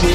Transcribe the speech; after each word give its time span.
Hey 0.00 0.06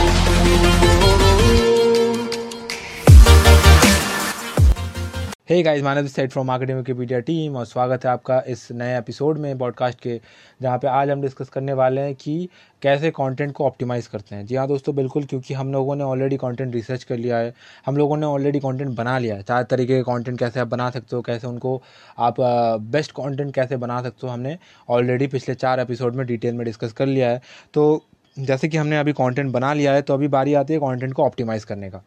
guys 5.63 5.83
Manav 5.83 6.07
side 6.07 6.31
from 6.31 6.47
marketing 6.47 6.77
Wikipedia 6.77 7.19
team 7.19 7.55
और 7.55 7.65
स्वागत 7.65 8.05
है 8.05 8.11
आपका 8.11 8.43
इस 8.47 8.67
नए 8.71 8.97
एपिसोड 8.97 9.37
में 9.37 9.57
पॉडकास्ट 9.57 9.99
के, 9.99 10.21
जहाँ 10.61 10.77
पे 10.77 10.87
आज 10.87 11.09
हम 11.09 11.21
डिस्कस 11.21 11.49
करने 11.49 11.73
वाले 11.73 12.01
हैं 12.01 12.15
कि 12.15 12.49
कैसे 12.81 13.11
कंटेंट 13.11 13.51
को 13.51 13.65
ऑप्टिमाइज़ 13.65 14.09
करते 14.09 14.35
हैं। 14.35 14.45
जी 14.45 14.55
हाँ 14.55 14.67
दोस्तों, 14.67 14.95
बिल्कुल, 14.95 15.23
क्योंकि 15.23 15.53
हम 15.53 15.73
लोगों 15.73 15.95
ने 15.95 16.03
ऑलरेडी 16.03 16.37
कंटेंट 16.37 16.73
रिसर्च 16.73 17.03
कर 17.03 17.17
लिया 17.17 17.37
है। 17.37 17.53
हम 17.85 17.97
लोगों 17.97 18.17
ने 18.17 18.25
ऑलरेडी 18.25 18.59
कंटेंट 18.59 18.95
बना 18.95 19.17
लिया 19.19 19.35
है। 19.35 19.43
चार 19.43 19.63
तरीके 19.63 19.95
के 19.95 20.03
कंटेंट 20.03 20.39
कैसे 20.39 20.59
आप 20.59 20.67
बना 20.67 20.89
सकते 20.89 21.15
हो, 21.15 21.21
कैसे 21.21 21.47
उनको 21.47 21.81
आप 22.19 22.35
बेस्ट 22.91 23.11
कंटेंट 23.11 23.53
कैसे 23.55 23.77
बना 23.77 24.01
सकते 24.01 24.27
हो, 24.27 24.33
हमने 24.33 24.57
ऑलरेडी 24.89 25.27
पिछले 25.27 25.55
चार 25.55 25.79
एपिसोड 25.79 26.15
में 26.15 26.27
डिटेल 26.27 26.53
में 26.53 26.65
डिस्कस 26.65 26.91
कर 26.91 27.05
लिया 27.05 27.29
है। 27.29 27.41
तो 27.73 28.03
जैसे 28.37 28.67
कि 28.67 28.77
हमने 28.77 28.97
अभी 28.97 29.11
कंटेंट 29.13 29.51
बना 29.51 29.73
लिया 29.73 29.93
है 29.93 30.01
तो 30.01 30.13
अभी 30.13 30.27
बारी 30.27 30.53
आती 30.53 30.73
है 30.73 30.79
कंटेंट 30.79 31.13
को 31.13 31.23
ऑप्टिमाइज़ 31.23 31.65
करने 31.65 31.89
का। 31.89 32.01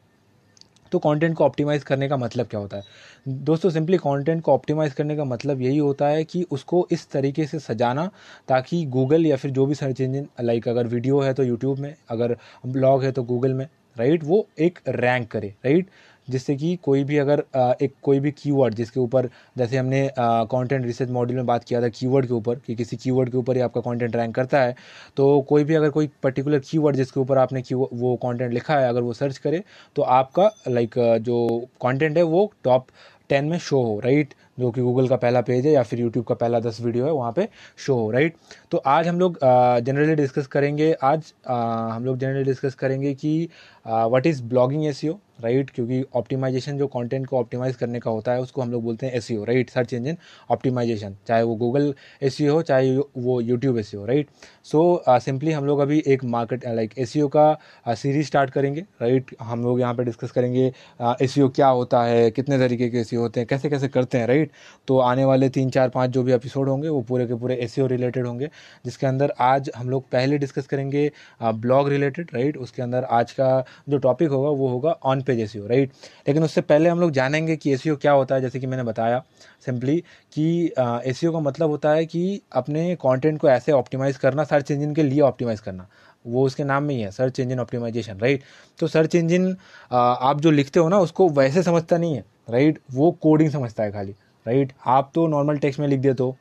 तो 0.93 0.99
कंटेंट 0.99 1.37
को 1.37 1.45
ऑप्टिमाइज़ 1.45 1.85
करने 1.85 2.09
का 2.09 2.17
मतलब 2.17 2.47
क्या 2.47 2.61
होता 2.61 2.77
है? 2.77 2.83
दोस्तों 3.29 3.71
सिंपली 3.71 3.97
कंटेंट 3.97 4.43
को 4.43 4.53
ऑप्टिमाइज़ 4.53 4.95
करने 4.95 5.17
का 5.17 5.25
मतलब 5.25 5.63
यही 5.63 5.79
होता 5.79 6.09
है 6.09 6.25
कि 6.25 6.43
उसको 6.51 6.87
इस 6.93 7.09
तरीके 7.11 7.47
से 7.47 7.59
सजाना 7.59 8.09
ताकि 8.49 8.85
गूगल 8.87 9.27
या 9.27 9.37
फिर 9.37 9.51
जो 9.51 9.67
भी 9.67 9.75
सर्च 9.75 10.01
इंजन 10.01 10.27
लाइक 10.41 10.69
अगर 10.69 10.87
वीडियो 10.87 11.21
है 11.21 11.33
तो 11.35 11.45
यूट्यूब 11.45 11.79
में, 11.79 11.95
अगर 12.09 12.37
ब्लॉग 12.67 13.05
है 13.05 13.13
तो 13.13 13.23
गूगल 13.23 13.55
में 13.55 13.67
राइट 13.97 14.25
वो 14.25 14.47
एक 14.59 14.79
रैंक 14.89 15.31
करे 15.31 15.55
राइट 15.65 15.89
जिससे 16.31 16.57
कि 16.57 16.75
कोई 16.85 17.05
भी 17.05 17.17
अगर 17.19 17.43
एक 17.83 17.95
कोई 18.03 18.21
भी 18.21 18.31
कीवर्ड 18.33 18.75
जिसके 18.75 19.01
ऊपर, 19.01 19.29
जैसे 19.59 19.77
हमने 19.77 20.09
कंटेंट 20.19 20.85
रिसर्च 20.87 21.11
मॉड्यूल 21.11 21.37
में 21.37 21.47
बात 21.47 21.65
किया 21.65 21.83
था 21.83 21.89
कीवर्ड 21.91 22.27
के 22.27 22.35
ऊपर, 22.35 22.55
कि 22.57 22.75
किसी 22.75 22.97
कीवर्ड 22.97 23.31
के 23.31 23.37
ऊपर 23.39 23.57
ही 23.57 23.63
आपका 23.63 23.81
कंटेंट 23.81 24.17
रैंक 24.17 24.35
करता 24.35 24.63
है 24.63 24.75
तो 25.17 25.41
कोई 25.49 25.65
भी 25.65 25.75
अगर 25.75 25.91
कोई 25.91 26.11
पर्टिकुलर 26.23 26.59
कीवर्ड 26.61 26.97
जिसके 26.97 27.21
ऊपर 27.21 27.39
आपने 27.39 27.63
की 27.63 27.75
वो 27.75 28.17
कॉन्टेंट 28.23 28.53
लिखा 28.55 28.79
है, 28.79 28.89
अगर 28.89 29.03
वो 29.03 29.13
सर्च 29.15 29.39
करे 29.39 29.63
तो 29.97 30.03
आपका 30.03 30.51
लाइक 30.69 30.99
जो 31.23 31.47
कॉन्टेंट 31.81 32.17
है 32.17 32.23
वो 32.25 32.51
टॉप 32.65 32.87
टेन 33.31 33.45
में 33.45 33.59
शो 33.61 33.83
हो 33.83 33.99
राइट 34.01 34.35
जो 34.59 34.71
कि 34.71 34.81
गूगल 34.81 35.09
का 35.09 35.17
पहला 35.17 35.41
पेज 35.41 35.67
है 35.67 35.73
या 35.73 35.83
फिर 35.83 36.01
यूट्यूब 36.01 36.25
का 36.25 36.35
पहला 36.35 36.61
दस 36.61 36.81
वीडियो 36.81 37.07
है 37.07 37.13
वहाँ 37.13 37.33
पे 37.33 37.49
शो 37.77 37.95
हो 37.95 38.11
राइट 38.11 38.37
तो 38.71 38.79
आज 38.87 39.09
हम 39.09 39.21
लोग 39.21 39.39
जनरली 39.83 40.15
डिस्कस 40.15 40.47
करेंगे 40.47 40.93
आज 41.03 41.33
आ, 41.49 41.57
हम 41.89 42.05
लोग 42.05 42.19
जनरली 42.19 42.45
डिस्कस 42.45 42.75
करेंगे 42.75 43.15
कि 43.15 43.49
what 43.87 44.27
is 44.27 44.43
blogging 44.45 44.85
SEO 44.87 45.19
right 45.43 45.71
क्योंकि 45.71 46.03
ऑप्टिमाइजेशन 46.17 46.79
जो 46.79 46.87
कंटेंट 46.87 47.27
को 47.27 47.39
ऑप्टिमाइज 47.39 47.77
करने 47.77 48.01
का 48.01 48.11
होता 48.11 48.33
है 48.33 48.41
उसको 48.41 48.63
हम 48.63 48.71
लोग 48.73 48.83
बोलते 48.83 49.07
हैं 49.07 49.13
SEO 49.13 49.29
right 49.49 49.71
search 49.71 49.93
engine 49.95 50.17
optimisation 50.51 51.17
चाहे 51.29 51.43
वो 51.43 51.55
गूगल 51.57 51.93
एस 52.23 52.39
हो 52.43 52.61
चाहे 52.63 52.97
वो 52.97 53.41
YouTube 53.41 53.79
SEO 53.79 53.91
right 54.09 54.29
so 54.65 54.81
simply 55.09 55.53
हम 55.53 55.67
लोग 55.67 55.81
अभी 55.81 56.03
एक 56.07 56.25
मार्केट 56.27 56.67
लाइक 56.67 56.99
एस 56.99 57.13
का 57.33 57.95
सीरीज़ 57.95 58.27
स्टार्ट 58.27 58.51
करेंगे 58.51 58.81
राइट 59.03 59.25
right? 59.25 59.43
हम 59.43 59.63
लोग 59.63 59.81
यहाँ 59.81 59.95
पर 59.95 60.05
डिस्कस 60.05 60.31
करेंगे 60.31 60.67
एस 60.67 61.39
uh, 61.39 61.55
क्या 61.55 61.69
होता 61.69 62.03
है 62.05 62.31
कितने 62.31 62.59
तरीके 62.59 62.89
के 62.89 62.99
एस 62.99 63.11
होते 63.15 63.41
हैं 63.41 63.47
कैसे 63.47 63.71
कैसे 63.71 63.89
करते 63.89 64.19
हैं 64.19 64.27
राइट 64.27 64.48
तो 64.89 64.99
आने 65.01 65.25
वाले 65.25 65.49
तीन, 65.49 65.71
चार, 65.71 65.89
पाँच 65.89 66.11
जो 66.11 66.23
भी 66.23 66.33
एपिसोड 66.33 66.69
होंगे, 66.69 66.89
वो 66.89 67.01
पूरे 67.03 67.27
के 67.27 67.35
पूरे 67.35 67.55
एस 67.57 67.75
रिलेटेड 67.81 68.27
होंगे, 68.27 68.51
जिसके 68.85 69.07
अंदर 69.07 69.33
आज 69.41 69.71
हम 69.77 69.91
लोग 69.91 70.09
पहले 70.11 70.39
डिस्कस 70.39 70.67
करेंगे 70.67 71.11
ब्लॉग 71.43 71.89
रिलेटेड 71.89 72.31
राइट 72.35 72.57
उसके 72.59 72.83
अंदर 72.83 73.05
आज 73.05 73.33
का 73.33 73.65
जो 73.89 73.99
टॉपिक 73.99 74.31
होगा, 74.31 74.49
वो 74.51 74.69
होगा 74.69 74.97
ऑन 75.05 75.23
पेज 75.23 75.41
एस 75.41 75.53
राइट 75.59 75.93
लेकिन 76.29 76.45
उससे 76.45 76.61
पहले 76.63 76.89
हम 76.89 77.01
लोग 77.01 77.11
जानेंगे 77.13 77.57
कि 77.57 77.73
एस 77.73 77.83
क्या 77.87 78.13
होता 78.13 78.35
है, 78.35 78.41
जैसे 78.41 78.61
कि 78.61 78.67
मैंने 78.67 78.83
बताया 78.85 79.23
सिंपली 79.67 79.97
कि 80.33 80.73
एस 80.79 81.21
का 81.25 81.41
मतलब 81.41 81.71
होता 81.71 81.91
है 81.91 82.05
कि 82.07 82.41
अपने 82.53 82.95
कॉन्टेंट 82.97 83.41
को 83.41 83.49
ऐसे 83.51 83.73
ऑप्टिमाइज़ 83.73 84.19
करना 84.19 84.45
सर्च 84.45 84.71
इंजन 84.71 84.95
के 84.95 85.03
लिए 85.03 85.21
ऑप्टिमाइज़ 85.23 85.63
करना। 85.63 85.89
वो 86.25 86.45
उसके 86.47 86.65
नाम 86.65 86.83
में 86.83 86.95
ही 86.95 87.01
है 87.01 87.11
सर्च 87.11 87.39
इंजन 87.41 87.61
ऑप्टिमाइजेशन 87.61 88.19
राइट 88.19 88.43
तो 88.79 88.87
सर्च 88.89 89.15
इंजन 89.15 89.55
आप 89.91 90.41
जो 90.41 90.51
लिखते 90.51 90.81
हो 90.81 90.89
ना, 90.89 90.99
उसको 90.99 91.29
वैसे 91.31 91.63
समझता 91.63 91.99
नहीं 91.99 92.15
है 92.15 92.25
राइट 92.51 92.79
वो 92.93 93.11
कोडिंग 93.23 93.51
समझता 93.51 93.83
है 93.83 93.93
खाली। 93.93 94.15
राइट? 94.47 94.73
आप 94.87 95.11
तो 95.15 95.27
नॉर्मल 95.27 95.59
टेक्स्ट 95.59 95.81
में 95.81 95.89
लिख 95.89 96.01
देते 96.01 96.23
हो। 96.23 96.37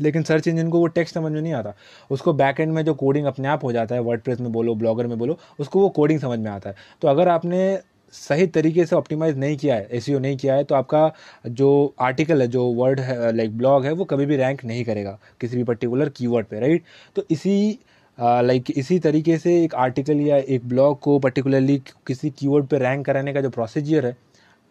लेकिन 0.00 0.22
सर्च 0.22 0.48
इंजन 0.48 0.68
को 0.68 0.78
वो 0.78 0.86
टेक्स्ट 0.86 1.14
समझ 1.14 1.32
में 1.32 1.40
नहीं 1.42 1.52
आता। 1.52 1.74
उसको 2.10 2.32
बैक 2.32 2.60
एंड 2.60 2.72
में 2.72 2.84
जो 2.84 2.94
कोडिंग 2.94 3.26
अपने 3.26 3.48
आप 3.48 3.64
हो 3.64 3.72
जाता 3.72 3.94
है 3.94 4.00
वर्ड 4.00 4.40
में 4.40 4.52
बोलो 4.52 4.74
ब्लॉगर 4.74 5.06
में 5.06 5.18
बोलो 5.18 5.38
उसको 5.60 5.80
वो 5.80 5.88
कोडिंग 5.88 6.20
समझ 6.20 6.38
में 6.38 6.50
आता 6.50 6.70
है। 6.70 6.76
तो 7.02 7.08
अगर 7.08 7.28
आपने 7.28 7.78
सही 8.12 8.46
तरीके 8.46 8.86
से 8.86 8.96
ऑप्टिमाइज 8.96 9.38
नहीं 9.38 9.56
किया 9.56 9.74
है 9.74 9.88
एस 9.90 10.08
नहीं 10.08 10.36
किया 10.36 10.54
है 10.54 10.64
तो 10.64 10.74
आपका 10.74 11.12
जो 11.46 11.94
आर्टिकल 12.00 12.42
है 12.42 12.48
जो 12.48 12.64
वर्ड 12.66 13.00
है 13.00 13.36
लाइक 13.36 13.58
ब्लॉग 13.58 13.84
है 13.84 13.92
वो 13.92 14.04
कभी 14.04 14.26
भी 14.26 14.36
रैंक 14.36 14.64
नहीं 14.64 14.84
करेगा 14.84 15.18
किसी 15.40 15.56
भी 15.56 15.64
पर्टिकुलर 15.64 16.08
कीवर्ड 16.08 16.46
पे 16.46 16.60
राइट 16.60 16.82
तो 17.16 17.24
इसी 17.30 17.78
लाइक 18.20 18.62
uh, 18.62 18.66
like, 18.66 18.78
इसी 18.78 18.98
तरीके 18.98 19.38
से 19.38 19.64
एक 19.64 19.74
आर्टिकल 19.74 20.20
या 20.20 20.36
एक 20.36 20.68
ब्लॉग 20.68 21.00
को 21.00 21.18
पर्टिकुलरली 21.18 21.78
किसी 22.06 22.30
कीवर्ड 22.30 22.66
पे 22.66 22.78
रैंक 22.78 23.06
कराने 23.06 23.32
का 23.32 23.40
जो 23.40 23.50
प्रोसीजियर 23.50 24.06
है 24.06 24.16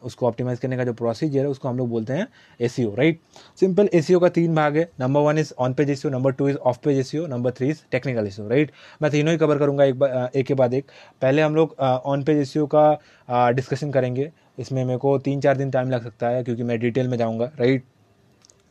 उसको 0.03 0.27
ऑप्टिमाइज 0.27 0.59
करने 0.59 0.77
का 0.77 0.83
जो 0.83 0.93
प्रोसीजर 0.93 1.39
है, 1.39 1.47
उसको 1.47 1.69
हम 1.69 1.77
लोग 1.77 1.89
बोलते 1.89 2.13
हैं 2.13 2.27
ए 2.59 2.67
राइट 2.97 3.19
सिंपल 3.59 3.89
ए 3.93 4.01
का 4.11 4.29
तीन 4.29 4.55
भाग 4.55 4.77
है। 4.77 4.89
Number 4.99 5.21
one 5.21 5.37
is 5.37 5.53
on 5.59 5.73
page 5.73 5.89
SEO 5.89 6.11
number 6.11 6.31
two 6.31 6.47
is 6.49 6.57
off 6.57 6.77
page 6.83 6.99
SEO 6.99 7.25
number 7.27 7.51
three 7.51 7.69
is 7.69 7.81
technical 7.91 8.27
SEO 8.27 8.47
right 8.49 8.71
मैं 9.01 9.11
तीनों 9.11 9.31
ही 9.31 9.37
कवर 9.37 9.57
करूँगा 9.59 9.83
एक 9.83 9.99
बार 9.99 10.29
एक 10.35 10.45
के 10.47 10.53
बाद 10.53 10.73
एक। 10.73 10.91
पहले 11.21 11.41
हम 11.41 11.55
लोग 11.55 11.75
ऑन 11.79 12.23
पेज 12.23 12.37
एसीओ 12.39 12.67
का 12.75 13.51
डिस्कशन 13.51 13.91
करेंगे। 13.91 14.31
इसमें 14.59 14.83
मेरे 14.85 14.97
को 14.99 15.17
तीन 15.19 15.41
चार 15.41 15.57
दिन 15.57 15.71
टाइम 15.71 15.89
लग 15.89 16.03
सकता 16.03 16.29
है, 16.29 16.43
क्योंकि 16.43 16.63
मैं 16.63 16.79
डिटेल 16.79 17.07
में 17.07 17.17
जाऊँगा 17.17 17.51
राइट 17.59 17.83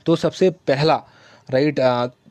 तो 0.06 0.16
सबसे 0.16 0.50
पहला 0.50 0.94
राइट 1.48 1.80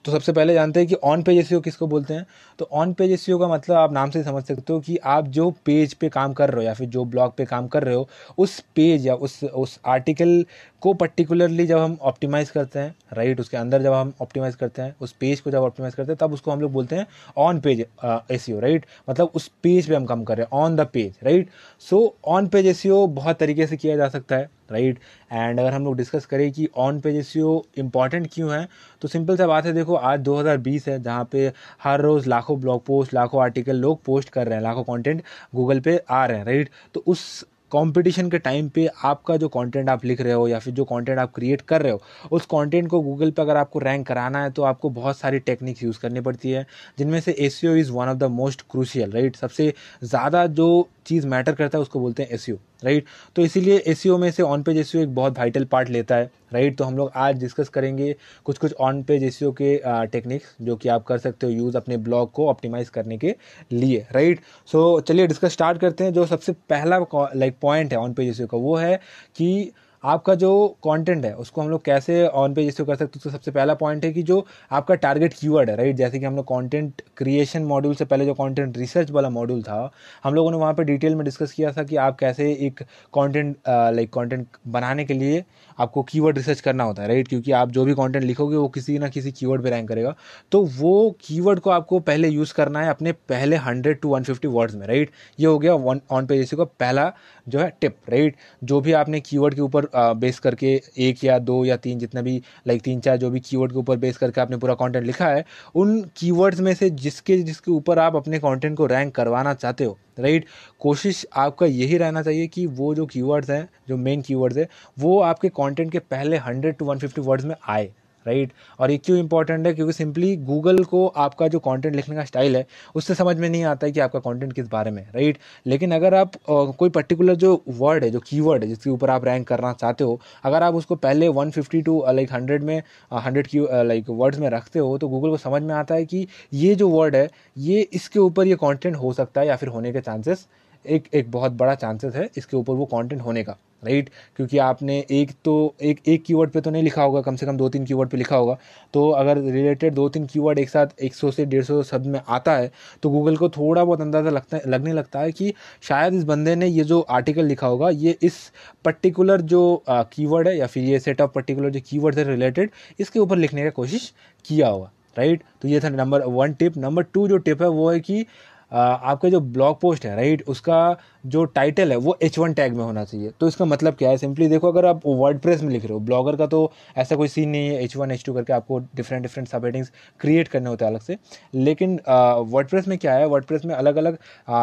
तो 0.05 0.11
सबसे 0.11 0.31
पहले 0.31 0.53
जानते 0.53 0.79
हैं 0.79 0.87
कि 0.89 0.95
ऑन 1.03 1.21
पेज 1.23 1.37
एस 1.39 1.49
किसको 1.63 1.87
बोलते 1.87 2.13
हैं? 2.13 2.25
तो 2.59 2.67
ऑन 2.73 2.93
पेज 2.93 3.11
एस 3.11 3.25
का 3.29 3.47
मतलब 3.47 3.75
आप 3.77 3.91
नाम 3.93 4.09
से 4.11 4.23
समझ 4.23 4.43
सकते 4.43 4.73
हो 4.73 4.79
कि 4.79 4.97
आप 5.05 5.27
जो 5.37 5.49
पेज 5.65 5.93
पे 5.93 6.09
काम 6.09 6.33
कर 6.33 6.49
रहे 6.49 6.57
हो 6.57 6.67
या 6.67 6.73
फिर 6.73 6.87
जो 6.89 7.05
ब्लॉग 7.05 7.35
पे 7.37 7.45
काम 7.45 7.67
कर 7.67 7.83
रहे 7.83 7.95
हो, 7.95 8.07
उस 8.37 8.59
पेज 8.75 9.07
या 9.07 9.15
उस 9.15 9.43
उस 9.43 9.79
आर्टिकल 9.85 10.45
को 10.81 10.93
पर्टिकुलरली 10.93 11.65
जब 11.67 11.77
हम 11.79 11.97
ऑप्टिमाइज़ 12.01 12.51
करते 12.51 12.79
हैं 12.79 12.95
राइट 13.13 13.39
उसके 13.39 13.57
अंदर 13.57 13.81
जब 13.83 13.93
हम 13.93 14.13
ऑप्टिमाइज़ 14.21 14.55
करते 14.57 14.81
हैं, 14.81 14.95
उस 15.01 15.11
पेज 15.13 15.39
को 15.41 15.51
जब 15.51 15.61
ऑप्टिमाइज़ 15.61 15.95
करते 15.95 16.11
हैं, 16.11 16.17
तब 16.21 16.33
उसको 16.33 16.51
हम 16.51 16.61
लोग 16.61 16.71
बोलते 16.73 16.95
हैं 16.95 17.07
ऑन 17.37 17.59
पेज 17.59 17.85
एस 18.31 18.45
राइट 18.51 18.85
मतलब 19.09 19.31
उस 19.35 19.47
पेज 19.63 19.87
पे 19.89 19.95
हम 19.95 20.05
काम 20.05 20.23
कर 20.23 20.37
रहे 20.37 20.45
हैं 20.45 20.59
on 20.63 20.75
the 20.75 20.87
page 20.93 21.15
right 21.23 21.49
so 21.89 22.15
on 22.27 22.47
page 22.47 22.67
SEO 22.67 22.83
बहुत 22.87 23.37
तरीके 23.39 23.67
से 23.67 23.77
किया 23.77 23.95
जा 23.97 24.07
सकता 24.09 24.35
है। 24.35 24.49
राइट? 24.71 24.99
एंड 25.31 25.59
अगर 25.59 25.73
हम 25.73 25.83
लोग 25.85 25.97
डिस्कस 25.97 26.25
करें 26.25 26.51
कि 26.51 26.67
ऑन 26.77 26.99
पेज 26.99 27.15
एस 27.17 27.33
इंपॉर्टेंट 27.77 28.29
क्यों 28.33 28.53
है 28.53 28.67
तो 29.01 29.07
सिंपल 29.07 29.37
सा 29.37 29.47
बात 29.47 29.65
है, 29.65 29.73
देखो, 29.73 29.95
आज 29.95 30.19
2020 30.21 30.87
है, 30.87 31.01
जहाँ 31.03 31.27
पे 31.31 31.51
हर 31.83 32.01
रोज़ 32.01 32.29
लाखों 32.29 32.59
ब्लॉग 32.61 32.85
पोस्ट 32.85 33.13
लाखों 33.13 33.41
आर्टिकल 33.41 33.75
लोग 33.77 34.03
पोस्ट 34.05 34.29
कर 34.29 34.47
रहे 34.47 34.55
हैं, 34.55 34.63
लाखों 34.63 34.83
कंटेंट 34.85 35.21
गूगल 35.55 35.79
पे 35.79 36.01
आ 36.09 36.25
रहे 36.25 36.37
हैं, 36.37 36.45
राइट? 36.45 36.69
तो 36.93 37.03
उस 37.07 37.45
कंपटीशन 37.71 38.29
के 38.29 38.37
टाइम 38.39 38.67
पे 38.69 38.85
आपका 39.05 39.35
जो 39.37 39.47
कंटेंट 39.49 39.89
आप 39.89 40.03
लिख 40.05 40.21
रहे 40.21 40.33
हो 40.33 40.47
या 40.47 40.59
फिर 40.59 40.73
जो 40.73 40.83
कंटेंट 40.85 41.19
आप 41.19 41.33
क्रिएट 41.35 41.61
कर 41.61 41.81
रहे 41.81 41.91
हो, 41.91 42.01
उस 42.31 42.45
कंटेंट 42.45 42.87
को 42.89 43.01
गूगल 43.01 43.31
पे 43.31 43.41
अगर 43.41 43.57
आपको 43.57 43.79
रैंक 43.79 44.05
कराना 44.07 44.43
है 44.43 44.51
तो 44.51 44.63
आपको 44.63 44.89
बहुत 44.89 45.17
सारी 45.17 45.39
टेक्निक्स 45.39 45.83
यूज़ 45.83 45.99
करनी 46.01 46.21
पड़ती 46.21 46.51
है, 46.51 46.65
जिनमें 46.97 47.19
से 47.19 47.35
SEO 47.39 47.63
is 47.65 47.91
one 47.91 48.07
of 48.07 48.17
the 48.17 48.23
most 48.31 48.61
crucial 48.71 49.11
right? 49.11 49.35
सबसे 49.35 49.73
ज़्यादा 50.03 50.45
जो 50.47 50.87
चीज़ 51.07 51.27
मैटर 51.27 51.55
करता 51.55 51.77
है, 51.77 51.81
उसको 51.81 51.99
बोलते 51.99 52.23
हैं 52.23 52.29
एस 52.31 52.45
राइट 52.83 53.05
तो 53.35 53.41
इसीलिए 53.41 53.77
एस 53.87 54.05
में 54.05 54.29
से 54.31 54.43
ऑन 54.43 54.63
पेज 54.63 54.77
एस 54.77 54.95
एक 54.95 55.13
बहुत 55.15 55.37
वाइटल 55.39 55.65
पार्ट 55.65 55.89
लेता 55.89 56.15
है 56.15 56.29
राइट 56.53 56.77
तो 56.77 56.83
हम 56.83 56.97
लोग 56.97 57.11
आज 57.15 57.39
डिस्कस 57.39 57.69
करेंगे 57.69 58.15
कुछ 58.45 58.57
कुछ 58.57 58.73
ऑन 58.81 59.01
पेज 59.03 59.23
एस 59.23 59.39
के 59.61 59.75
टेक्निक्स 60.07 60.55
जो 60.61 60.75
कि 60.75 60.89
आप 60.89 61.03
कर 61.03 61.17
सकते 61.17 61.47
हो 61.47 61.51
यूज़ 61.53 61.77
अपने 61.77 61.97
ब्लॉग 61.99 62.31
को 62.31 62.47
ऑप्टिमाइज 62.49 62.89
करने 62.89 63.17
के 63.17 63.35
लिए 63.71 64.05
राइट 64.11 64.41
सो 64.71 64.99
चलिए 64.99 65.27
डिस्कस 65.27 65.53
स्टार्ट 65.53 65.81
करते 65.81 66.03
हैं, 66.03 66.13
जो 66.13 66.25
सबसे 66.25 66.51
पहला 66.69 66.99
लाइक 67.35 67.57
पॉइंट 67.61 67.91
है 67.91 67.99
ऑन 67.99 68.13
पेज 68.13 68.29
एस 68.29 68.47
का, 68.47 68.57
वो 68.57 68.75
है 68.75 68.95
कि 69.35 69.71
आपका 70.03 70.33
जो 70.35 70.67
कंटेंट 70.83 71.25
है, 71.25 71.33
उसको 71.35 71.61
हम 71.61 71.69
लोग 71.69 71.83
कैसे 71.85 72.25
ऑन 72.27 72.53
पेज 72.53 72.67
इसको 72.67 72.85
कर 72.85 72.95
सकते 72.95 73.17
हैं? 73.17 73.21
तो 73.23 73.29
सबसे 73.29 73.51
पहला 73.51 73.73
पॉइंट 73.75 74.05
है 74.05 74.11
कि 74.13 74.23
जो 74.23 74.45
आपका 74.71 74.95
टारगेट 74.95 75.33
कीवर्ड 75.33 75.69
है 75.69 75.75
राइट 75.75 75.95
जैसे 75.95 76.19
कि 76.19 76.25
हम 76.25 76.35
लोग 76.35 76.45
कंटेंट 76.47 77.01
क्रिएशन 77.17 77.63
मॉड्यूल 77.65 77.95
से 77.95 78.05
पहले 78.05 78.25
जो 78.25 78.33
कंटेंट 78.33 78.77
रिसर्च 78.77 79.11
वाला 79.11 79.29
मॉड्यूल 79.29 79.61
था, 79.63 79.91
हम 80.23 80.33
लोगों 80.33 80.51
ने 80.51 80.57
वहाँ 80.57 80.73
पे 80.73 80.83
डिटेल 80.83 81.15
में 81.15 81.23
डिस्कस 81.25 81.51
किया 81.51 81.71
था 81.73 81.83
कि 81.83 81.95
आप 81.97 82.17
कैसे 82.19 82.51
एक 82.67 82.81
कंटेंट 83.13 83.55
लाइक 83.67 84.13
कंटेंट 84.13 84.47
बनाने 84.67 85.05
के 85.05 85.13
लिए 85.13 85.43
आपको 85.79 86.03
कीवर्ड 86.03 86.37
रिसर्च 86.37 86.61
करना 86.61 86.83
होता 86.83 87.01
है 87.01 87.07
राइट 87.07 87.27
क्योंकि 87.27 87.51
आप 87.51 87.71
जो 87.71 87.85
भी 87.85 87.93
कंटेंट 87.93 88.23
लिखोगे, 88.25 88.55
वो 88.57 88.67
किसी 88.69 88.97
ना 88.99 89.07
किसी 89.09 89.31
कीवर्ड 89.31 89.63
पे 89.63 89.69
रैंक 89.69 89.87
करेगा। 89.89 90.15
तो 90.51 90.63
वो 90.77 91.09
कीवर्ड 91.21 91.59
को 91.59 91.69
आपको 91.69 91.99
पहले 92.01 92.27
यूज़ 92.29 92.53
करना 92.53 92.81
है 92.81 92.89
अपने 92.89 93.11
पहले 93.29 93.55
hundred 93.57 93.99
to 94.01 94.09
one 94.09 94.23
fifty 94.23 94.47
words 94.49 94.75
में 94.75 94.85
राइट 94.87 95.11
ये 95.39 95.47
हो 95.47 95.59
गया 95.59 95.73
ऑन 95.73 96.25
पेज 96.25 96.53
का 96.53 96.63
पहला 96.63 97.11
जो 97.49 97.59
है 97.59 97.69
टिप 97.81 97.95
राइट 98.09 98.35
जो 98.63 98.79
भी 98.81 98.91
आपने 98.93 99.19
कीवर्ड 99.19 99.55
के 99.55 99.61
ऊपर 99.61 99.87
बेस 99.95 100.39
करके 100.39 100.73
एक 100.99 101.23
या 101.23 101.37
दो 101.39 101.63
या 101.65 101.77
तीन 101.77 101.99
जितना 101.99 102.21
भी 102.21 102.41
लाइक 102.67 102.81
तीन 102.81 102.99
चार 102.99 103.17
जो 103.17 103.29
भी 103.29 103.39
कीवर्ड 103.39 103.71
के 103.71 103.77
ऊपर 103.79 103.97
बेस 103.97 104.17
करके 104.17 104.41
आपने 104.41 104.57
पूरा 104.57 104.73
कंटेंट 104.75 105.05
लिखा 105.05 105.27
है, 105.27 105.45
उन 105.75 106.01
कीवर्ड्स 106.17 106.59
में 106.59 106.73
से 106.73 106.89
जिसके 106.91 107.37
जिसके 107.39 107.71
ऊपर 107.71 107.99
आप 107.99 108.15
अपने 108.15 108.39
कंटेंट 108.39 108.77
को 108.77 108.85
रैंक 108.85 109.13
करवाना 109.15 109.53
चाहते 109.53 109.83
हो 109.83 109.97
राइट 110.19 110.45
कोशिश 110.81 111.25
आपका 111.35 111.65
यही 111.65 111.97
रहना 111.97 112.21
चाहिए 112.21 112.47
कि 112.47 112.65
वो 112.67 112.93
जो 112.95 113.05
कीवर्ड्स 113.05 113.49
हैं, 113.49 113.67
जो 113.87 113.97
मेन 113.97 114.21
कीवर्ड्स 114.21 114.57
है, 114.57 114.67
वो 114.99 115.19
आपके 115.21 115.49
कंटेंट 115.51 115.91
के 115.91 115.99
पहले 116.01 116.37
hundred 116.39 116.75
to 116.77 116.85
one 116.85 116.99
fifty 116.99 117.21
words 117.21 117.45
में 117.45 117.55
आए। 117.69 117.89
राइट? 118.27 118.51
और 118.79 118.91
ये 118.91 118.97
क्यों 118.97 119.17
इंपॉर्टेंट 119.19 119.67
है? 119.67 119.73
क्योंकि 119.73 119.93
सिंपली 119.93 120.35
गूगल 120.37 120.83
को 120.85 121.05
आपका 121.07 121.47
जो 121.47 121.59
कंटेंट 121.59 121.95
लिखने 121.95 122.15
का 122.15 122.23
स्टाइल 122.25 122.55
है, 122.55 122.65
उससे 122.95 123.15
समझ 123.15 123.35
में 123.37 123.49
नहीं 123.49 123.63
आता 123.65 123.87
है 123.87 123.91
कि 123.91 123.99
आपका 123.99 124.19
कंटेंट 124.19 124.53
किस 124.53 124.67
बारे 124.69 124.91
में, 124.91 125.01
राइट? 125.15 125.37
लेकिन 125.65 125.91
अगर 125.91 126.13
आप 126.13 126.31
कोई 126.49 126.89
पर्टिकुलर 126.89 127.35
जो 127.37 127.61
वर्ड 127.69 128.03
है, 128.03 128.09
जो 128.09 128.19
कीवर्ड 128.19 128.63
है, 128.63 128.69
जिसके 128.69 128.89
ऊपर 128.89 129.09
आप 129.09 129.25
रैंक 129.25 129.47
करना 129.47 129.73
चाहते 129.73 130.03
हो, 130.03 130.19
अगर 130.43 130.63
आप 130.63 130.75
उसको 130.75 130.95
पहले 130.97 131.27
150 131.29 131.81
टू 131.81 132.03
लाइक 132.07 132.29
100 132.29 132.63
में 132.63 132.81
100 133.15 133.47
की 133.47 133.59
लाइक 133.87 134.09
वर्ड्स 134.11 134.39
में 134.39 134.49
रखते 134.49 134.79
हो 134.79 134.97
तो 134.97 135.07
गूगल 135.09 135.29
को 135.29 135.37
समझ 135.39 135.61
में 135.61 135.73
आता 135.75 135.95
है 135.95 136.05
कि 136.05 136.27
ये 136.53 136.75
जो 136.75 136.89
वर्ड 136.89 137.15
है, 137.15 137.29
ये 137.57 137.81
इसके 137.93 138.19
ऊपर 138.19 138.47
ये 138.47 138.55
कॉन्टेंट 138.57 138.95
हो 138.95 139.13
सकता 139.13 139.41
है 139.41 139.47
या 139.47 139.55
फिर 139.55 139.69
होने 139.69 139.91
के 139.93 140.01
चांसेस 140.01 140.47
एक 140.85 141.07
एक 141.13 141.31
बहुत 141.31 141.51
बड़ा 141.53 141.75
चांसेस 141.75 142.15
है 142.15 142.29
इसके 142.37 142.57
ऊपर 142.57 142.73
वो 142.73 142.85
कंटेंट 142.87 143.21
होने 143.21 143.43
का 143.43 143.57
राइट 143.83 144.09
क्योंकि 144.35 144.57
आपने 144.57 144.97
एक 145.11 145.31
तो 145.45 145.53
एक 145.81 145.99
एक 146.07 146.23
कीवर्ड 146.25 146.51
पे 146.51 146.61
तो 146.61 146.69
नहीं 146.71 146.83
लिखा 146.83 147.03
होगा, 147.03 147.21
कम 147.21 147.35
से 147.35 147.45
कम 147.45 147.57
दो 147.57 147.67
तीन 147.69 147.83
कीवर्ड 147.85 148.09
पे 148.09 148.17
लिखा 148.17 148.35
होगा। 148.35 148.57
तो 148.93 149.09
अगर 149.11 149.37
रिलेटेड 149.37 149.93
दो 149.95 150.07
तीन 150.09 150.25
कीवर्ड 150.27 150.59
एक 150.59 150.69
साथ 150.69 151.01
100 151.01 151.31
से 151.31 151.45
150 151.45 151.83
शब्द 151.83 152.05
में 152.07 152.19
आता 152.27 152.55
है 152.55 152.71
तो 153.03 153.09
गूगल 153.09 153.37
को 153.37 153.49
थोड़ा 153.49 153.83
बहुत 153.83 154.01
अंदाज़ा 154.01 154.29
लगता 154.31 154.57
है 154.57 154.69
लगने 154.69 154.93
लगता 154.93 155.19
है 155.19 155.31
कि 155.31 155.53
शायद 155.83 156.13
इस 156.13 156.23
बंदे 156.23 156.55
ने 156.55 156.67
ये 156.67 156.83
जो 156.83 156.99
आर्टिकल 157.01 157.45
लिखा 157.45 157.67
होगा, 157.67 157.89
ये 157.89 158.17
इस 158.21 158.39
पर्टिकुलर 158.85 159.41
जो 159.43 159.83
कीवर्ड 159.89 160.47
है 160.47 160.57
या 160.57 160.67
फिर 160.67 160.83
ये 160.83 160.99
सेट 160.99 161.21
ऑफ़ 161.21 161.31
पर्टिकुलर 161.31 161.69
जो 161.69 161.81
कीवर्ड 161.89 162.17
है 162.17 162.23
रिलेटेड 162.25 162.71
इसके 162.99 163.19
ऊपर 163.19 163.37
लिखने 163.37 163.63
का 163.63 163.69
कोशिश 163.71 164.13
किया 164.45 164.67
होगा 164.67 164.91
राइट 165.17 165.43
तो 165.61 165.67
ये 165.67 165.79
था 165.79 165.89
number 165.89 166.23
one 166.23 166.53
tip 166.53 166.77
number 166.77 167.03
two 167.03 167.27
जो 167.27 167.37
टिप 167.39 167.61
है 167.61 167.67
वो 167.69 167.89
है 167.91 167.99
कि 167.99 168.25
आपका 168.71 169.29
जो 169.29 169.39
ब्लॉग 169.39 169.79
पोस्ट 169.81 170.05
है 170.05 170.15
राइट 170.15 170.43
उसका 170.47 170.97
जो 171.25 171.43
टाइटल 171.45 171.91
है, 171.91 171.97
वो 171.97 172.17
एच 172.23 172.37
वन 172.39 172.53
टैग 172.53 172.73
में 172.73 172.83
होना 172.83 173.03
चाहिए। 173.03 173.31
तो 173.39 173.47
इसका 173.47 173.65
मतलब 173.65 173.95
क्या 173.95 174.09
है? 174.09 174.17
सिंपली 174.17 174.47
देखो, 174.47 174.71
अगर 174.71 174.85
आप 174.85 175.01
वर्ड 175.05 175.39
प्रेस 175.39 175.61
में 175.61 175.69
लिख 175.69 175.83
रहे 175.83 175.93
हो 175.93 175.99
ब्लॉगर 175.99 176.35
का 176.35 176.47
तो 176.47 176.71
ऐसा 176.97 177.15
कोई 177.15 177.27
सीन 177.27 177.49
नहीं 177.49 177.69
है 177.69 177.83
एच 177.83 177.95
वन 177.97 178.11
एच 178.11 178.23
टू 178.25 178.33
करके 178.33 178.53
आपको 178.53 178.79
डिफरेंट 178.79 179.23
डिफरेंट 179.23 179.47
सब 179.47 179.65
हेडिंग्स 179.65 179.91
क्रिएट 180.19 180.47
करने 180.47 180.69
होते 180.69 180.85
हैं 180.85 180.91
अलग 180.91 181.01
से। 181.01 181.17
लेकिन 181.53 181.99
वर्ड 182.07 182.67
प्रेस 182.69 182.87
में 182.87 182.97
क्या 182.97 183.13
है? 183.13 183.25
वर्ड 183.27 183.45
प्रेस 183.45 183.65
में 183.65 183.75
अलग 183.75 183.95
अलग 183.95 184.17